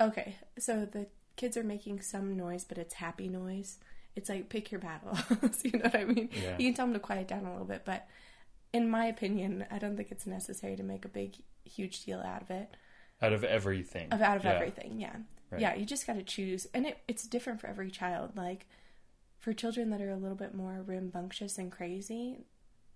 okay, 0.00 0.34
so 0.58 0.84
the 0.84 1.06
kids 1.36 1.56
are 1.56 1.62
making 1.62 2.00
some 2.00 2.36
noise, 2.36 2.64
but 2.64 2.76
it's 2.76 2.94
happy 2.94 3.28
noise. 3.28 3.78
It's 4.16 4.28
like 4.28 4.48
pick 4.48 4.72
your 4.72 4.80
battles. 4.80 5.20
you 5.64 5.70
know 5.78 5.84
what 5.84 5.94
I 5.94 6.04
mean? 6.06 6.28
Yeah. 6.32 6.56
You 6.58 6.66
can 6.66 6.74
tell 6.74 6.86
them 6.86 6.94
to 6.94 6.98
quiet 6.98 7.28
down 7.28 7.44
a 7.44 7.52
little 7.52 7.66
bit, 7.66 7.82
but 7.84 8.08
in 8.72 8.90
my 8.90 9.06
opinion, 9.06 9.64
I 9.70 9.78
don't 9.78 9.96
think 9.96 10.10
it's 10.10 10.26
necessary 10.26 10.74
to 10.74 10.82
make 10.82 11.04
a 11.04 11.08
big, 11.08 11.36
huge 11.64 12.04
deal 12.04 12.18
out 12.18 12.42
of 12.42 12.50
it. 12.50 12.76
Out 13.22 13.32
of 13.32 13.44
everything. 13.44 14.08
Of 14.12 14.20
out 14.22 14.38
of 14.38 14.44
Yeah. 14.44 14.54
everything, 14.54 14.98
yeah, 14.98 15.16
Right. 15.50 15.60
yeah. 15.60 15.74
You 15.74 15.84
just 15.84 16.06
got 16.06 16.14
to 16.16 16.22
choose, 16.22 16.66
and 16.74 16.86
it, 16.86 16.98
it's 17.08 17.24
different 17.26 17.60
for 17.60 17.66
every 17.66 17.90
child. 17.90 18.36
Like 18.36 18.66
for 19.38 19.52
children 19.52 19.90
that 19.90 20.00
are 20.00 20.10
a 20.10 20.16
little 20.16 20.36
bit 20.36 20.54
more 20.54 20.82
rambunctious 20.86 21.58
and 21.58 21.72
crazy, 21.72 22.38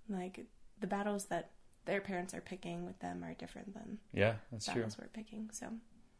like 0.09 0.47
the 0.81 0.87
battles 0.87 1.27
that 1.27 1.51
their 1.87 2.01
parents 2.01 2.33
are 2.35 2.40
picking 2.40 2.85
with 2.87 2.99
them 3.01 3.23
are 3.25 3.35
different 3.35 3.75
than 3.75 3.99
Yeah, 4.12 4.35
that's 4.53 4.67
true. 4.67 4.75
battles 4.77 4.97
we're 4.99 5.09
picking. 5.09 5.51
So 5.53 5.67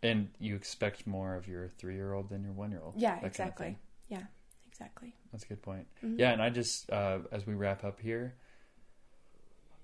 And 0.03 0.29
you 0.39 0.55
expect 0.57 1.07
more 1.07 1.35
of 1.37 1.47
your 1.49 1.69
three 1.79 1.95
year 1.95 2.13
old 2.13 2.29
than 2.31 2.43
your 2.43 2.53
one 2.53 2.71
year 2.71 2.81
old. 2.83 2.95
yeah, 2.97 3.19
exactly. 3.23 3.79
Yeah, 4.09 4.23
exactly. 4.67 5.15
That's 5.33 5.45
a 5.45 5.49
good 5.49 5.63
point. 5.63 5.87
Mhm. 6.03 6.19
Yeah, 6.19 6.33
and 6.33 6.43
I 6.43 6.51
just, 6.51 6.91
uh, 6.91 7.21
as 7.33 7.47
we 7.47 7.55
wrap 7.55 7.85
up 7.85 8.01
here, 8.01 8.35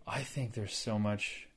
I 0.07 0.23
think 0.23 0.53
there's 0.55 0.75
so 0.77 0.99
much 0.99 1.49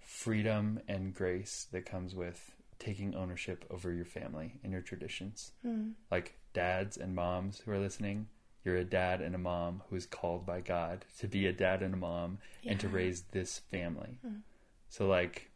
freedom 0.00 0.80
and 0.88 1.14
grace 1.14 1.66
that 1.72 1.86
comes 1.86 2.14
with 2.14 2.52
taking 2.82 3.14
ownership 3.14 3.64
over 3.70 3.92
your 3.92 4.04
family 4.04 4.54
and 4.62 4.72
your 4.72 4.82
traditions. 4.82 5.52
Mm. 5.66 5.92
Like 6.10 6.34
dads 6.52 6.96
and 6.96 7.14
moms 7.14 7.60
who 7.60 7.70
are 7.70 7.78
listening, 7.78 8.26
you're 8.64 8.76
a 8.76 8.84
dad 8.84 9.20
and 9.20 9.34
a 9.34 9.38
mom 9.38 9.82
who 9.88 9.96
is 9.96 10.06
called 10.06 10.44
by 10.46 10.60
God 10.60 11.04
to 11.20 11.26
be 11.28 11.46
a 11.46 11.52
dad 11.52 11.82
and 11.82 11.94
a 11.94 11.96
mom 11.96 12.38
and 12.66 12.78
to 12.80 12.88
raise 12.88 13.22
this 13.32 13.58
family. 13.70 14.18
Mm. 14.26 14.40
So, 14.88 15.06
like, 15.06 15.50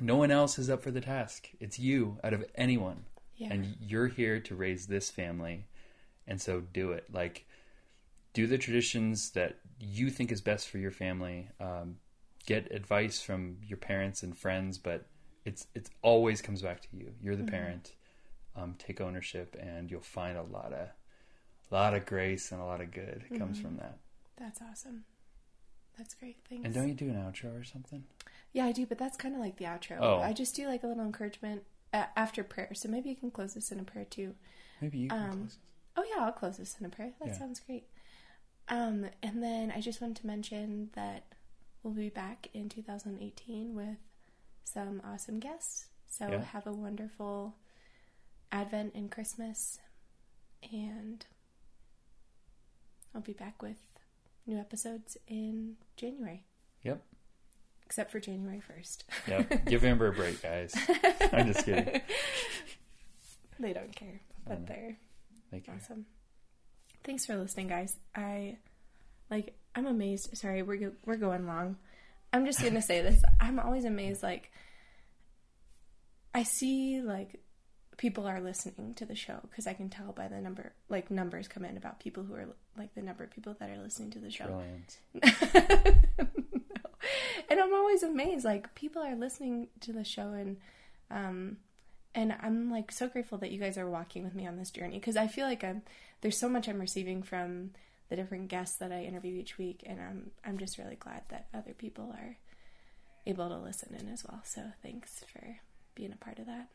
no 0.00 0.16
one 0.16 0.30
else 0.30 0.58
is 0.58 0.68
up 0.68 0.82
for 0.82 0.90
the 0.90 1.00
task. 1.00 1.48
It's 1.60 1.78
you 1.78 2.18
out 2.24 2.32
of 2.32 2.44
anyone 2.56 3.04
Yeah. 3.36 3.52
and 3.52 3.76
you're 3.80 4.08
here 4.08 4.40
to 4.40 4.54
raise 4.54 4.86
this 4.86 5.10
family 5.10 5.66
and 6.26 6.40
so 6.40 6.60
do 6.60 6.92
it 6.92 7.04
like 7.12 7.46
do 8.32 8.46
the 8.46 8.58
traditions 8.58 9.30
that 9.32 9.58
you 9.78 10.08
think 10.10 10.32
is 10.32 10.40
best 10.40 10.68
for 10.68 10.78
your 10.78 10.90
family 10.90 11.48
um, 11.60 11.96
get 12.46 12.72
advice 12.72 13.20
from 13.20 13.58
your 13.62 13.76
parents 13.76 14.22
and 14.22 14.36
friends 14.36 14.78
but 14.78 15.06
it's 15.44 15.66
it's 15.74 15.90
always 16.02 16.40
comes 16.42 16.62
back 16.62 16.80
to 16.80 16.88
you 16.92 17.12
you're 17.22 17.36
the 17.36 17.42
Mhm. 17.42 17.50
parent 17.50 17.94
um, 18.56 18.74
take 18.78 19.00
ownership 19.00 19.56
and 19.60 19.90
you'll 19.90 20.00
find 20.00 20.36
a 20.38 20.42
lot 20.42 20.72
of 20.72 20.88
a 21.70 21.74
lot 21.74 21.92
of 21.94 22.06
grace 22.06 22.52
and 22.52 22.60
a 22.60 22.64
lot 22.64 22.80
of 22.80 22.90
good 22.92 23.24
comes 23.36 23.58
Mhm. 23.58 23.62
from 23.62 23.76
that 23.78 23.98
That's 24.36 24.60
awesome. 24.62 25.04
That's 25.96 26.14
great. 26.14 26.38
Thanks. 26.48 26.64
and 26.64 26.74
don't 26.74 26.88
you 26.88 26.94
do 26.94 27.08
an 27.08 27.14
outro 27.16 27.58
or 27.60 27.64
something 27.64 28.04
Yeah, 28.52 28.66
I 28.66 28.72
do, 28.72 28.86
but 28.86 28.98
that's 28.98 29.16
kind 29.16 29.34
of 29.34 29.40
like 29.40 29.56
the 29.56 29.64
outro. 29.64 29.98
Oh. 30.00 30.20
I 30.20 30.32
just 30.32 30.54
do 30.54 30.68
like 30.68 30.82
a 30.84 30.86
little 30.86 31.04
encouragement 31.04 31.64
uh, 31.92 32.06
after 32.16 32.42
prayer. 32.44 32.72
So 32.74 32.88
maybe 32.88 33.08
you 33.10 33.16
can 33.16 33.30
close 33.32 33.54
this 33.54 33.70
in 33.72 33.78
a 33.80 33.84
prayer 33.84 34.04
too. 34.04 34.34
maybe 34.80 34.98
you 34.98 35.08
can 35.08 35.18
Um, 35.22 35.30
close 35.32 35.42
this. 35.54 35.58
Oh 35.96 36.04
yeah, 36.04 36.24
I'll 36.24 36.32
close 36.32 36.56
this 36.58 36.78
in 36.78 36.86
a 36.86 36.88
prayer. 36.88 37.12
That 37.20 37.28
Yeah. 37.28 37.38
sounds 37.38 37.60
great. 37.60 37.88
Um, 38.68 39.10
and 39.22 39.42
then 39.42 39.70
I 39.70 39.80
just 39.80 40.00
wanted 40.00 40.16
to 40.18 40.26
mention 40.26 40.90
that 40.94 41.24
we'll 41.82 41.94
be 41.94 42.08
back 42.10 42.48
in 42.54 42.68
2018 42.68 43.74
with 43.74 43.98
some 44.64 45.00
awesome 45.04 45.38
guests. 45.38 45.86
So 46.08 46.28
Yeah. 46.28 46.42
have 46.44 46.66
a 46.66 46.72
wonderful 46.72 47.54
Advent 48.52 48.94
and 48.94 49.10
Christmas, 49.10 49.78
and 50.72 51.24
I'll 53.14 53.20
be 53.20 53.32
back 53.32 53.62
with 53.62 53.78
new 54.46 54.58
episodes 54.58 55.16
in 55.26 55.76
January. 55.96 56.44
Yep. 56.82 57.02
Except 57.86 58.10
for 58.10 58.20
January 58.20 58.60
1st. 58.66 59.04
yeah 59.28 59.42
give 59.66 59.84
amber 59.84 60.08
a 60.08 60.12
break 60.12 60.40
guys 60.42 60.74
i'm 61.32 61.46
just 61.52 61.64
kidding 61.66 62.00
they 63.60 63.72
don't 63.72 63.94
care, 63.94 64.20
but 64.46 64.60
know. 64.60 64.66
they're 64.66 64.96
thank 65.50 65.66
you 65.66 65.72
Awesome. 65.74 66.06
Thanks 67.04 67.26
for 67.26 67.36
listening, 67.36 67.68
guys. 67.68 67.96
I 68.16 68.56
like. 69.30 69.54
I'm 69.74 69.86
amazed. 69.86 70.34
Sorry, 70.38 70.62
we're 70.62 70.76
go- 70.78 70.92
we're 71.04 71.16
going 71.18 71.46
long. 71.46 71.76
I'm 72.34 72.46
just 72.46 72.60
gonna 72.60 72.82
say 72.82 73.00
this. 73.00 73.22
I'm 73.40 73.60
always 73.60 73.84
amazed. 73.84 74.22
Like, 74.22 74.50
I 76.34 76.42
see 76.42 77.00
like 77.00 77.40
people 77.96 78.26
are 78.26 78.40
listening 78.40 78.94
to 78.94 79.06
the 79.06 79.14
show 79.14 79.38
because 79.48 79.68
I 79.68 79.72
can 79.72 79.88
tell 79.88 80.10
by 80.10 80.26
the 80.26 80.40
number, 80.40 80.72
like 80.88 81.12
numbers 81.12 81.46
come 81.46 81.64
in 81.64 81.76
about 81.76 82.00
people 82.00 82.24
who 82.24 82.34
are 82.34 82.46
like 82.76 82.92
the 82.96 83.02
number 83.02 83.22
of 83.22 83.30
people 83.30 83.54
that 83.60 83.70
are 83.70 83.80
listening 83.80 84.10
to 84.10 84.18
the 84.18 84.30
show. 84.32 84.62
No. 85.14 85.22
And 87.50 87.60
I'm 87.60 87.74
always 87.74 88.02
amazed. 88.02 88.44
Like 88.44 88.74
people 88.74 89.02
are 89.02 89.14
listening 89.14 89.68
to 89.80 89.92
the 89.92 90.02
show, 90.02 90.32
and 90.32 90.56
um, 91.10 91.58
and 92.14 92.34
I'm 92.40 92.70
like 92.70 92.90
so 92.90 93.08
grateful 93.08 93.38
that 93.38 93.50
you 93.50 93.60
guys 93.60 93.76
are 93.78 93.88
walking 93.88 94.24
with 94.24 94.34
me 94.34 94.46
on 94.46 94.56
this 94.56 94.70
journey 94.70 94.98
because 94.98 95.16
I 95.16 95.26
feel 95.26 95.46
like 95.46 95.62
I'm 95.62 95.82
there's 96.20 96.38
so 96.38 96.48
much 96.48 96.68
I'm 96.68 96.80
receiving 96.80 97.22
from 97.22 97.70
the 98.08 98.16
different 98.16 98.48
guests 98.48 98.76
that 98.78 98.92
I 98.92 99.02
interview 99.04 99.34
each 99.38 99.58
week, 99.58 99.82
and 99.86 100.00
I'm 100.00 100.30
I'm 100.44 100.58
just 100.58 100.78
really 100.78 100.96
glad 100.96 101.22
that 101.30 101.46
other 101.54 101.72
people 101.74 102.12
are 102.16 102.36
able 103.26 103.48
to 103.48 103.56
listen 103.58 103.94
in 103.98 104.08
as 104.08 104.24
well. 104.24 104.40
So 104.44 104.62
thanks 104.82 105.24
for 105.32 105.56
being 105.94 106.12
a 106.12 106.16
part 106.24 106.38
of 106.38 106.46
that. 106.46 106.68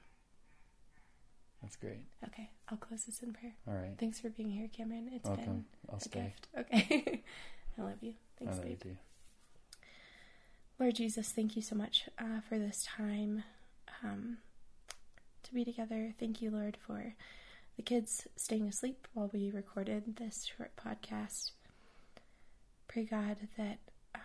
that's 1.62 1.76
great 1.76 2.06
Okay, 2.26 2.50
I'll 2.70 2.78
close 2.78 3.04
this 3.06 3.22
in 3.22 3.34
prayer. 3.34 3.54
all 3.68 3.74
right 3.76 3.98
Thanks 4.00 4.20
for 4.20 4.30
being 4.30 4.50
here, 4.50 4.70
Cameron. 4.76 5.10
It's 5.14 5.28
welcome 5.28 5.46
been 5.46 5.66
i'll 5.90 5.98
a 5.98 6.02
stay 6.02 6.22
gift. 6.22 6.48
Okay, 6.58 7.24
I 7.78 7.82
love 7.82 7.98
you. 8.02 8.14
i 8.42 8.46
Thanks, 8.46 8.58
you 8.58 8.64
babe. 8.64 8.82
too 8.82 8.98
Lord 10.80 10.96
Jesus, 10.96 11.30
thank 11.30 11.56
you 11.58 11.62
so 11.62 11.76
much 11.76 12.08
uh, 12.18 12.40
for 12.48 12.58
this 12.58 12.84
time 12.98 13.44
um, 14.04 14.38
to 15.44 15.54
be 15.54 15.66
together. 15.66 16.14
Thank 16.18 16.42
you, 16.42 16.52
Lord, 16.52 16.78
for 16.88 17.16
the 17.80 17.84
kids 17.84 18.28
staying 18.36 18.68
asleep 18.68 19.08
while 19.14 19.30
we 19.32 19.50
recorded 19.50 20.18
this 20.18 20.46
short 20.58 20.76
podcast. 20.76 21.52
Pray, 22.90 23.06
God, 23.06 23.38
that 23.58 23.78
um, 24.14 24.22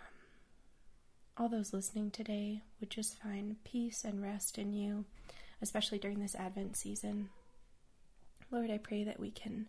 all 1.37 1.47
those 1.47 1.71
listening 1.71 2.11
today 2.11 2.63
would 2.81 2.89
just 2.89 3.17
find 3.17 3.55
peace 3.63 4.03
and 4.03 4.21
rest 4.21 4.57
in 4.57 4.73
you, 4.73 5.05
especially 5.61 5.97
during 5.97 6.19
this 6.19 6.35
Advent 6.35 6.75
season. 6.75 7.29
Lord, 8.51 8.69
I 8.69 8.77
pray 8.77 9.05
that 9.05 9.21
we 9.21 9.31
can 9.31 9.67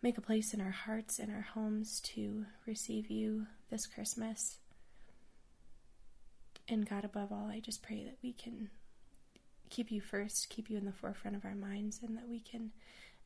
make 0.00 0.16
a 0.16 0.22
place 0.22 0.54
in 0.54 0.62
our 0.62 0.70
hearts 0.70 1.18
and 1.18 1.30
our 1.30 1.42
homes 1.52 2.00
to 2.14 2.46
receive 2.66 3.10
you 3.10 3.48
this 3.70 3.86
Christmas. 3.86 4.56
And 6.66 6.88
God, 6.88 7.04
above 7.04 7.32
all, 7.32 7.50
I 7.52 7.60
just 7.60 7.82
pray 7.82 8.02
that 8.02 8.16
we 8.22 8.32
can 8.32 8.70
keep 9.68 9.90
you 9.90 10.00
first, 10.00 10.48
keep 10.48 10.70
you 10.70 10.78
in 10.78 10.86
the 10.86 10.92
forefront 10.92 11.36
of 11.36 11.44
our 11.44 11.54
minds, 11.54 12.00
and 12.02 12.16
that 12.16 12.26
we 12.26 12.40
can 12.40 12.70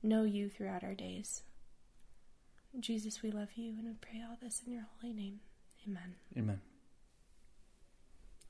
know 0.02 0.24
you 0.24 0.48
throughout 0.48 0.84
our 0.84 0.94
days. 0.94 1.42
Jesus, 2.80 3.22
we 3.22 3.30
love 3.30 3.50
you, 3.54 3.74
and 3.78 3.84
we 3.84 3.94
pray 4.00 4.22
all 4.28 4.36
this 4.42 4.62
in 4.66 4.72
your 4.72 4.86
holy 5.00 5.12
name. 5.14 5.40
Amen. 5.86 6.14
amen 6.36 6.60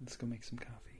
let's 0.00 0.16
go 0.16 0.26
make 0.26 0.44
some 0.44 0.59
coffee 0.59 0.93